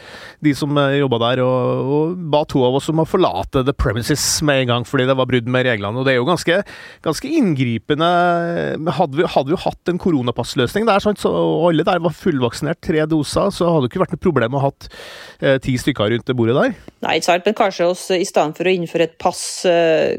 de 0.44 0.54
som 0.56 0.72
eh, 0.80 1.00
jobba 1.02 1.20
der 1.26 1.42
og, 1.44 1.92
og, 1.96 2.22
ba 2.32 2.44
to 2.48 2.64
av 2.64 2.78
oss 2.78 2.88
om 2.92 3.02
å 3.02 3.08
forlate 3.08 3.64
the 3.66 3.74
premises 3.76 4.24
med 4.46 4.62
en 4.62 4.72
gang, 4.72 4.88
fordi 4.88 5.08
det 5.10 5.18
var 5.18 5.28
brudd 5.28 5.50
med 5.52 5.66
reglene. 5.68 6.00
Og 6.00 6.08
det 6.08 6.14
er 6.14 6.20
jo 6.20 6.28
ganske, 6.28 6.62
ganske 7.04 7.28
inngripende. 7.28 8.10
Hadde 8.96 9.20
vi, 9.20 9.28
hadde 9.28 9.52
vi 9.52 9.56
jo 9.56 9.62
hatt 9.66 9.92
en 9.92 10.00
koronapassløsning 10.00 10.88
der, 10.88 11.02
sant, 11.04 11.20
så, 11.20 11.32
og 11.32 11.68
alle 11.72 11.86
der 11.86 12.00
var 12.02 12.16
fullvaksinert, 12.16 12.80
tre 12.82 13.04
doser, 13.10 13.52
så 13.52 13.68
hadde 13.68 13.86
det 13.86 13.92
ikke 13.92 14.04
vært 14.06 14.16
noe 14.16 14.24
problem 14.24 14.56
å 14.56 14.62
ha 14.62 14.70
hatt 14.70 14.88
ti 15.62 15.74
stykker 15.80 16.12
rundt 16.12 16.28
det 16.28 16.36
bordet 16.38 16.54
der. 16.56 16.74
Nei, 17.02 17.16
ikke 17.18 17.28
sant, 17.28 17.46
men 17.48 17.56
kanskje 17.58 17.88
oss 17.90 18.04
i 18.14 18.24
stedet 18.26 18.56
for 18.56 18.68
å 18.68 18.74
innføre 18.76 19.08
et 19.08 19.16
pass, 19.20 19.42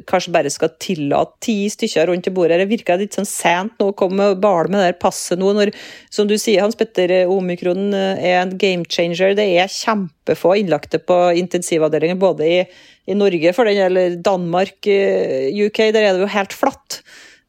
kanskje 0.10 0.34
bare 0.36 0.52
skal 0.52 0.74
tillate 0.84 1.40
ti 1.44 1.56
stykker 1.72 2.10
rundt 2.10 2.26
til 2.28 2.36
bordet. 2.36 2.60
Det 2.62 2.70
virker 2.72 3.00
litt 3.00 3.16
sånn 3.18 3.28
sent 3.30 3.76
nå 3.80 3.92
å 3.92 3.98
komme 3.98 4.34
og 4.34 4.42
bale 4.44 4.72
med 4.72 4.84
det 4.84 5.00
passet 5.02 5.40
nå, 5.40 5.54
når, 5.56 5.74
som 6.14 6.30
du 6.30 6.36
sier, 6.38 6.64
Hans 6.64 6.78
Petter, 6.80 7.16
omikron 7.32 7.94
eh, 7.96 8.24
er 8.34 8.40
en 8.42 8.56
game 8.60 8.88
changer. 8.90 9.36
Det 9.38 9.48
er 9.58 9.72
kjempefå 9.72 10.56
innlagte 10.60 11.02
på 11.04 11.20
intensivavdelingen, 11.40 12.22
både 12.22 12.50
i, 12.50 12.64
i 13.10 13.18
Norge 13.18 13.54
for 13.56 13.70
den 13.70 13.84
eller 13.88 14.18
Danmark, 14.24 14.80
eh, 14.88 15.52
UK, 15.66 15.86
der 15.96 16.08
er 16.08 16.18
det 16.18 16.26
jo 16.26 16.34
helt 16.36 16.58
flatt. 16.58 17.04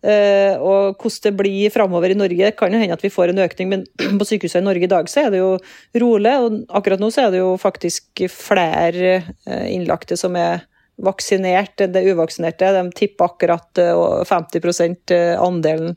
Uh, 0.05 0.61
og 0.61 0.99
hvordan 1.00 1.23
det 1.25 1.31
blir 1.38 1.73
framover 1.73 2.12
i 2.12 2.17
Norge, 2.19 2.50
kan 2.59 2.75
jo 2.75 2.76
hende 2.76 2.93
at 2.93 3.00
vi 3.00 3.09
får 3.09 3.31
en 3.33 3.41
økning, 3.41 3.71
men 3.71 3.87
på 4.21 4.26
sykehuset 4.29 4.61
i 4.61 4.67
Norge 4.67 4.85
i 4.85 4.91
dag 4.93 5.09
så 5.09 5.23
er 5.23 5.33
det 5.33 5.41
jo 5.41 5.55
rolig. 6.03 6.35
Og 6.45 6.59
akkurat 6.76 7.00
nå 7.00 7.09
så 7.14 7.25
er 7.25 7.33
det 7.33 7.41
jo 7.41 7.55
faktisk 7.61 8.26
flere 8.29 9.23
innlagte 9.73 10.19
som 10.21 10.37
er 10.37 10.67
vaksinert 11.02 11.82
enn 11.82 11.94
det 11.94 12.04
uvaksinerte. 12.06 12.72
De 12.76 12.84
tipper 12.94 13.30
akkurat 13.30 13.80
50 14.28 14.60
eh, 15.14 15.32
andelen 15.40 15.96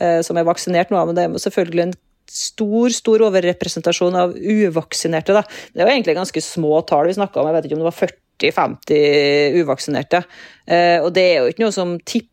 eh, 0.00 0.20
som 0.26 0.38
er 0.38 0.48
vaksinert 0.48 0.90
nå, 0.90 1.02
men 1.06 1.18
det 1.18 1.26
er 1.26 1.44
selvfølgelig 1.44 1.86
en 1.86 1.94
stor 2.32 2.94
stor 2.94 3.26
overrepresentasjon 3.28 4.16
av 4.16 4.34
uvaksinerte. 4.34 5.36
Da. 5.36 5.44
Det 5.72 5.84
jo 5.84 5.94
egentlig 5.94 6.16
ganske 6.16 6.44
små 6.44 6.80
tall 6.88 7.10
vi 7.10 7.16
snakka 7.18 7.40
om, 7.40 7.50
jeg 7.50 7.58
vet 7.58 7.68
ikke 7.68 7.78
om 7.78 7.84
det 7.84 7.90
var 7.90 8.00
40-50 8.00 9.62
uvaksinerte. 9.62 10.22
Eh, 10.66 10.98
og 11.02 11.12
det 11.16 11.26
er 11.28 11.40
jo 11.40 11.52
ikke 11.52 11.66
noe 11.66 11.76
som 11.76 11.96
tipper 12.00 12.31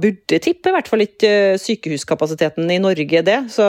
burde 0.00 0.38
tippe 0.42 0.70
i 0.70 0.74
hvert 0.74 0.88
fall 0.90 1.04
ikke 1.04 1.32
sykehuskapasiteten 1.60 2.70
i 2.72 2.80
Norge, 2.82 3.22
det. 3.26 3.38
Så 3.52 3.66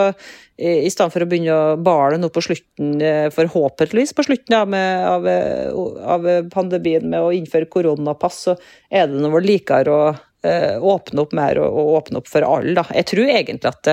i 0.62 0.90
stedet 0.94 1.14
for 1.14 1.24
å 1.24 1.28
begynne 1.30 1.56
å 1.56 1.78
bale 1.82 2.20
nå 2.22 2.30
på 2.34 2.44
slutten, 2.46 2.94
eh, 3.02 3.30
forhåpentligvis 3.34 4.14
på 4.14 4.26
slutten 4.28 4.58
av, 4.58 4.76
eh, 4.76 5.72
av, 5.72 6.28
pandemien 6.52 7.08
med 7.10 7.20
å 7.20 7.32
innføre 7.34 7.70
koronapass, 7.70 8.44
så 8.46 8.58
er 8.92 9.08
det 9.08 9.22
noe 9.22 9.42
likere 9.42 9.88
å 9.90 10.04
åpne 10.42 11.22
opp 11.22 11.34
mer 11.38 11.60
og, 11.62 11.70
og, 11.70 11.90
åpne 12.02 12.18
opp 12.18 12.28
for 12.28 12.42
alle. 12.42 12.84
Jeg 12.98 13.06
tror 13.06 13.30
egentlig 13.30 13.70
at 13.70 13.88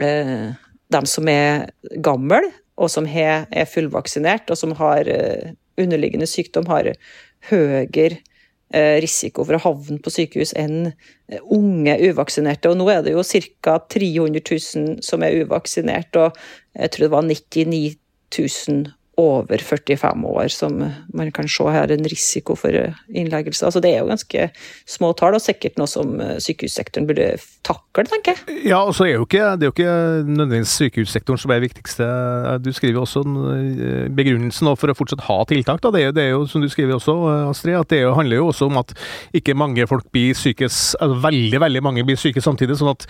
eh, 0.00 0.48
de 0.90 1.02
som 1.06 1.28
er 1.28 1.70
gamle, 2.02 2.42
og 2.76 2.90
som 2.90 3.06
er 3.06 3.46
fullvaksinert, 3.70 4.50
og 4.50 4.58
som 4.58 4.72
har 4.74 5.06
underliggende 5.78 6.26
sykdom, 6.26 6.66
har 6.66 6.90
høyere 7.50 8.18
Eh, 8.18 8.31
risiko 9.02 9.44
for 9.44 9.58
å 9.58 9.62
havne 9.66 9.98
på 10.02 10.12
sykehus 10.12 10.54
enn 10.58 10.88
eh, 10.88 11.42
unge 11.52 11.96
uvaksinerte. 12.08 12.70
Og 12.70 12.78
nå 12.80 12.88
er 12.92 13.04
det 13.04 13.14
jo 13.16 13.24
ca. 13.62 13.78
300 13.92 14.40
000 14.40 15.02
som 15.04 15.24
er 15.26 15.42
uvaksinert, 15.42 16.16
og 16.16 16.38
jeg 16.78 16.94
tror 16.94 17.06
det 17.06 17.12
var 17.12 17.28
99 17.28 17.82
000 18.38 18.92
over 19.20 19.60
45 19.60 20.24
år 20.24 20.48
som 20.48 20.78
man 21.12 21.30
kan 21.36 21.48
se 21.48 21.64
her 21.68 21.92
en 21.92 22.06
risiko 22.08 22.56
for 22.56 22.72
innleggelse. 23.12 23.66
Altså 23.66 23.82
det 23.84 23.92
er 23.92 24.00
jo 24.00 24.08
ganske 24.08 24.48
små 24.88 25.12
tall, 25.18 25.36
og 25.36 25.44
sikkert 25.44 25.76
noe 25.80 25.90
som 25.90 26.14
sykehussektoren 26.40 27.08
burde 27.08 27.34
takle, 27.66 28.06
tenker 28.08 28.38
jeg. 28.38 28.62
Ja, 28.70 28.80
og 28.86 28.94
så 28.96 29.06
er 29.06 29.16
jo 29.16 29.26
ikke, 29.26 29.44
det 29.60 29.66
er 29.66 29.70
jo 29.70 29.74
ikke 29.74 29.96
nødvendigvis 30.26 30.76
sykehussektoren 30.80 31.42
som 31.42 31.52
er 31.52 31.60
det 31.60 31.68
viktigste. 31.68 32.08
Du 32.64 32.70
skriver 32.74 33.02
også 33.02 33.22
eh, 33.22 34.08
begrunnelsen 34.16 34.70
for 34.80 34.92
å 34.92 34.96
fortsatt 34.96 35.26
ha 35.28 35.38
tiltak. 35.50 35.82
Det, 35.84 36.00
er 36.00 36.08
jo, 36.08 36.14
det 36.16 36.24
er 36.24 36.32
jo, 36.32 36.46
som 36.50 36.64
du 36.64 36.70
skriver 36.72 36.96
også, 36.96 37.16
Astrid, 37.50 37.76
at 37.78 37.92
det 37.92 38.02
handler 38.16 38.40
jo 38.40 38.48
også 38.48 38.70
om 38.70 38.80
at 38.80 38.94
ikke 39.36 39.56
mange 39.58 39.86
folk 39.90 40.08
blir 40.14 40.36
syke, 40.38 40.70
altså 40.70 41.20
veldig, 41.22 41.60
veldig 41.62 41.84
mange 41.84 42.06
blir 42.08 42.20
syke 42.20 42.42
samtidig. 42.44 42.78
sånn 42.80 42.94
at 42.94 43.06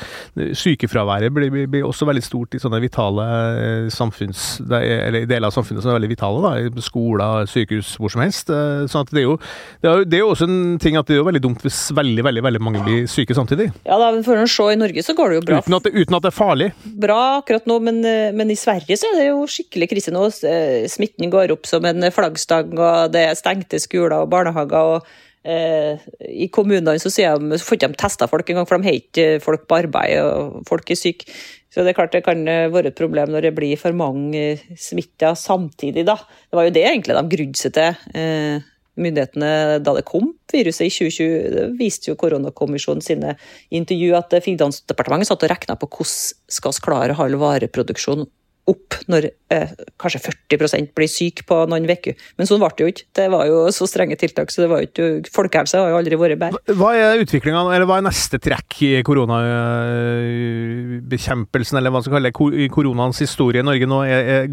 sykefraværet 0.59 1.33
blir, 1.35 1.53
blir, 1.71 1.87
også 1.87 2.09
veldig 2.09 2.25
stort 2.25 2.57
i 2.57 2.63
sånne 2.63 2.83
vitale 2.83 3.29
eh, 3.63 3.89
samfunns, 3.93 4.61
eller 4.67 5.27
deler 5.31 5.49
av 5.49 5.55
samfunnet 5.55 5.85
som 5.85 5.92
er 5.93 5.99
veldig 5.99 6.11
vitale. 6.11 6.43
da, 6.43 6.83
Skoler, 6.83 7.47
sykehus, 7.51 7.95
hvor 8.01 8.13
som 8.13 8.25
helst. 8.25 8.51
Eh, 8.53 8.85
sånn 8.91 9.07
at 9.07 9.13
det 9.15 9.23
er, 9.23 9.29
jo, 9.29 9.37
det 9.83 9.91
er, 9.91 10.05
det 10.09 10.19
er 10.19 10.25
jo 10.25 10.33
også 10.33 10.49
en 10.49 10.61
ting 10.83 10.99
at 10.99 11.09
det 11.09 11.17
er 11.17 11.23
jo 11.23 11.29
veldig 11.29 11.45
dumt 11.45 11.65
hvis 11.65 11.81
veldig 11.97 12.27
veldig, 12.27 12.45
veldig 12.49 12.63
mange 12.65 12.85
blir 12.87 13.09
syke 13.11 13.37
samtidig. 13.37 13.71
Ja, 13.87 13.99
da, 14.01 14.13
for 14.27 14.41
å 14.41 14.49
se, 14.51 14.69
I 14.73 14.81
Norge 14.81 15.05
så 15.07 15.17
går 15.19 15.33
det 15.33 15.41
jo 15.41 15.47
bra. 15.51 15.63
Uten 15.63 15.79
at 15.79 15.89
det, 15.89 15.95
uten 15.97 16.19
at 16.19 16.27
det 16.27 16.33
er 16.33 16.39
farlig? 16.39 16.71
Bra 17.07 17.21
akkurat 17.41 17.69
nå, 17.71 17.79
men, 17.85 18.01
eh, 18.09 18.31
men, 18.37 18.53
i 18.53 18.59
Sverige 18.59 18.99
så 18.99 19.11
er 19.11 19.21
det 19.21 19.29
jo 19.31 19.43
skikkelig 19.51 19.91
krise 19.93 20.15
nå. 20.15 20.29
Eh, 20.49 20.89
smitten 20.93 21.33
går 21.33 21.55
opp 21.55 21.69
som 21.69 21.85
en 21.89 22.09
flaggstang, 22.13 22.73
og 22.79 23.13
det 23.15 23.27
er 23.29 23.39
stengte 23.39 23.81
skoler 23.83 24.23
og 24.23 24.33
barnehager. 24.33 24.97
og 24.97 25.21
Eh, 25.43 25.99
I 26.31 26.47
kommunene 26.55 26.95
så, 27.03 27.11
de, 27.11 27.59
så 27.59 27.67
får 27.67 27.79
ikke 27.79 27.91
de 27.91 28.01
testa 28.01 28.29
folk 28.31 28.51
engang, 28.53 28.69
for 28.69 28.79
de 28.79 28.89
har 28.89 28.99
ikke 29.01 29.27
folk 29.43 29.67
på 29.67 29.81
arbeid, 29.83 30.19
og 30.23 30.63
folk 30.69 30.91
er 30.93 30.99
syke. 30.99 31.31
Så 31.73 31.83
det 31.83 31.93
er 31.93 31.97
klart 31.97 32.13
det 32.15 32.25
kan 32.27 32.45
eh, 32.49 32.69
være 32.73 32.93
et 32.93 32.99
problem 32.99 33.33
når 33.33 33.49
det 33.49 33.55
blir 33.57 33.81
for 33.81 33.97
mange 33.97 34.61
smitta 34.79 35.33
samtidig, 35.39 36.05
da. 36.09 36.19
Det 36.51 36.59
var 36.59 36.69
jo 36.69 36.77
det 36.77 36.85
egentlig 36.89 37.17
de 37.17 37.37
grudde 37.37 37.63
seg 37.63 37.75
til. 37.79 38.05
Eh, 38.19 38.69
myndighetene 39.03 39.81
da 39.81 39.95
det 39.97 40.05
kom, 40.05 40.35
viruset 40.53 40.85
i 40.85 40.93
2020. 40.93 41.37
Det 41.55 41.65
viste 41.79 42.11
jo 42.11 42.19
koronakommisjonen 42.21 43.01
sine 43.05 43.35
intervju 43.73 44.13
at 44.19 44.37
Finansdepartementet 44.45 45.31
satt 45.31 45.47
og 45.47 45.53
regna 45.55 45.79
på 45.81 45.89
hvordan 45.89 46.53
skal 46.59 46.77
vi 46.77 46.85
klare 46.85 47.17
holde 47.17 47.41
vareproduksjon 47.41 48.27
opp 48.71 48.95
når 49.11 49.25
eh, 49.51 49.71
kanskje 50.01 50.21
40% 50.29 50.93
blir 50.95 51.09
syke 51.11 51.43
på 51.49 51.57
noen 51.71 51.87
uker. 51.89 52.15
Men 52.39 52.47
sånn 52.49 52.61
ble 52.63 52.71
det 52.77 52.83
jo 52.85 52.91
ikke. 52.93 53.07
Det 53.19 53.27
var 53.33 53.43
jo 53.49 53.57
så 53.75 53.85
strenge 53.91 54.17
tiltak, 54.21 54.49
så 54.55 54.59
det 54.63 54.71
var 54.71 54.79
jo 54.83 54.87
ikke 54.91 55.07
Folkehelse 55.35 55.81
har 55.81 55.89
jo 55.91 55.99
aldri 55.99 56.15
vært 56.21 56.41
bedre. 56.41 56.61
Hva 56.79 56.91
er 56.95 57.23
utviklinga, 57.25 57.61
eller 57.75 57.87
hva 57.91 57.97
er 57.99 58.07
neste 58.07 58.37
trekk 58.43 58.71
i 58.87 58.91
koronabekjempelsen, 59.07 61.77
eller 61.81 61.91
hva 61.91 61.99
man 61.99 62.05
skal 62.07 62.17
kalle 62.19 62.31
det, 62.31 62.37
koronaens 62.73 63.23
historie 63.25 63.61
i 63.63 63.67
Norge 63.67 63.87
nå? 63.91 63.99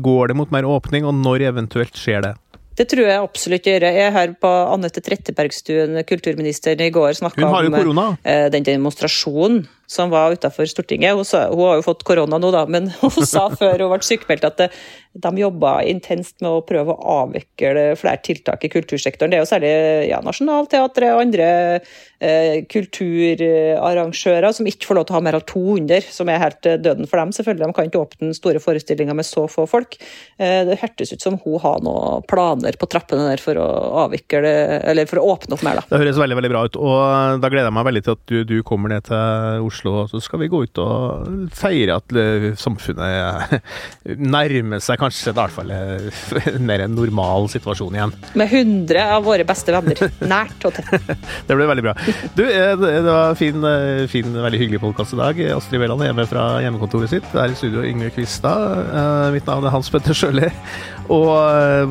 Går 0.02 0.24
det 0.32 0.36
mot 0.42 0.52
mer 0.54 0.66
åpning, 0.70 1.02
og 1.06 1.14
når 1.22 1.38
eventuelt 1.54 1.96
skjer 2.00 2.22
det? 2.26 2.34
Det 2.80 2.86
tror 2.88 3.10
jeg 3.10 3.20
absolutt 3.20 3.66
gjør. 3.68 3.84
Jeg 3.92 4.12
her 4.16 4.30
på 4.40 4.48
Anette 4.48 5.02
Trettebergstuen, 5.04 6.00
kulturministeren, 6.08 6.80
i 6.86 6.94
går 6.96 7.12
snakka 7.18 7.50
om 7.52 8.16
eh, 8.24 8.48
den 8.54 8.64
demonstrasjonen 8.64 9.66
som 9.90 10.12
var 10.14 10.36
utafor 10.38 10.70
Stortinget. 10.70 11.16
Hun, 11.18 11.26
sa, 11.26 11.48
hun, 11.50 11.66
har 11.66 11.80
jo 11.80 11.86
fått 11.88 12.06
korona 12.06 12.38
nå, 12.38 12.52
da, 12.54 12.66
men 12.70 12.92
hun 13.02 13.26
sa 13.26 13.48
før 13.50 13.86
hun 13.86 13.94
ble 13.96 14.06
sykemeldt 14.06 14.46
at 14.46 14.60
det, 14.62 14.68
de 15.18 15.32
jobba 15.42 15.80
intenst 15.90 16.38
med 16.44 16.52
å 16.52 16.62
prøve 16.66 16.94
å 16.94 17.16
avvikle 17.24 17.96
flere 17.98 18.22
tiltak 18.22 18.64
i 18.68 18.70
kultursektoren. 18.72 19.34
Det 19.34 19.40
er 19.40 19.42
jo 19.42 19.50
særlig 19.50 19.72
ja, 20.12 20.20
Nationaltheatret 20.24 21.16
og 21.16 21.24
andre 21.24 21.48
eh, 22.22 22.62
kulturarrangører 22.70 24.54
som 24.54 24.70
ikke 24.70 24.92
får 24.92 25.00
lov 25.00 25.08
til 25.10 25.16
å 25.16 25.18
ha 25.18 25.24
mer 25.26 25.40
av 25.40 25.48
200, 25.50 26.12
som 26.14 26.30
er 26.30 26.44
helt 26.44 26.70
eh, 26.70 26.78
døden 26.78 27.10
for 27.10 27.22
dem. 27.24 27.34
selvfølgelig. 27.34 27.66
De 27.66 27.78
kan 27.80 27.90
ikke 27.90 28.04
åpne 28.04 28.38
store 28.38 28.62
forestillinger 28.62 29.18
med 29.18 29.26
så 29.28 29.48
få 29.50 29.66
folk. 29.70 29.98
Eh, 30.38 30.62
det 30.70 30.78
hørtes 30.84 31.16
ut 31.16 31.26
som 31.26 31.40
hun 31.42 31.58
har 31.66 31.82
noen 31.86 32.30
planer 32.30 32.78
på 32.78 32.92
trappene 32.94 33.26
der 33.32 33.42
for 33.42 33.58
å 33.58 33.68
avvikle, 34.06 34.54
eller 34.94 35.10
for 35.10 35.24
å 35.24 35.34
åpne 35.34 35.58
opp 35.58 35.66
mer. 35.66 35.82
Da. 35.82 35.90
Det 35.90 36.04
høres 36.04 36.22
veldig 36.22 36.38
veldig 36.44 36.54
bra 36.54 36.64
ut, 36.70 36.78
og 36.78 37.42
da 37.42 37.50
gleder 37.50 37.72
jeg 37.72 37.78
meg 37.80 37.90
veldig 37.90 38.06
til 38.06 38.16
at 38.20 38.24
du, 38.30 38.38
du 38.46 38.58
kommer 38.68 38.94
ned 38.94 39.10
til 39.10 39.66
Oslo 39.66 39.79
Oslo, 39.80 40.08
så 40.12 40.20
skal 40.20 40.42
vi 40.44 40.50
gå 40.52 40.60
ut 40.68 40.80
og 40.84 41.52
feire 41.56 41.96
at 42.00 42.12
eh, 42.18 42.50
samfunnet 42.60 43.54
nærmer 44.20 44.82
seg 44.84 45.00
kanskje 45.00 45.32
i 45.32 45.38
hvert 45.38 45.54
fall 45.56 45.72
eh, 45.72 46.58
mer 46.70 46.84
en 46.84 46.96
normal 46.98 47.48
situasjon 47.52 47.96
igjen. 47.96 48.14
Med 48.40 48.52
100 48.52 49.06
av 49.16 49.24
våre 49.28 49.46
beste 49.48 49.72
venner. 49.76 50.02
Nært 50.20 50.68
og 50.68 50.76
tett. 50.76 51.14
det 51.48 51.56
blir 51.56 51.70
veldig 51.70 51.86
bra. 51.86 51.96
Du, 52.36 52.44
eh, 52.44 52.74
det 52.76 53.06
var 53.08 53.38
fin, 53.40 53.64
fin 54.12 54.36
veldig 54.36 54.62
hyggelig 54.64 54.82
podkast 54.84 55.16
i 55.16 55.22
dag. 55.22 55.40
Astrid 55.56 55.84
Veland 55.84 56.04
er 56.04 56.12
hjemme 56.12 56.28
fra 56.30 56.48
hjemmekontoret 56.66 57.14
sitt. 57.14 57.30
Det 57.32 57.44
er 57.44 57.54
i 57.54 57.60
studio 57.60 57.86
Yngve 57.88 58.12
Kvistad. 58.18 59.32
Mitt 59.36 59.48
navn 59.48 59.68
er 59.68 59.76
Hans 59.76 59.92
Petter 59.94 60.18
Sjøli. 60.18 60.50
Og 61.10 61.32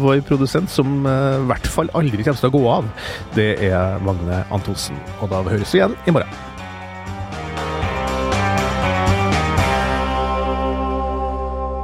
vår 0.03 0.21
produsent, 0.29 0.71
som 0.71 1.01
i 1.09 1.49
hvert 1.49 1.73
fall 1.73 1.91
aldri 1.99 2.23
kommer 2.23 2.39
til 2.39 2.53
å 2.53 2.55
gå 2.55 2.63
av, 2.77 2.93
det 3.39 3.51
er 3.71 3.99
Magne 4.05 4.45
Antonsen. 4.55 5.01
Og 5.23 5.33
da 5.33 5.43
høres 5.49 5.75
vi 5.75 5.83
igjen 5.83 5.99
i 6.07 6.15
morgen. 6.15 6.48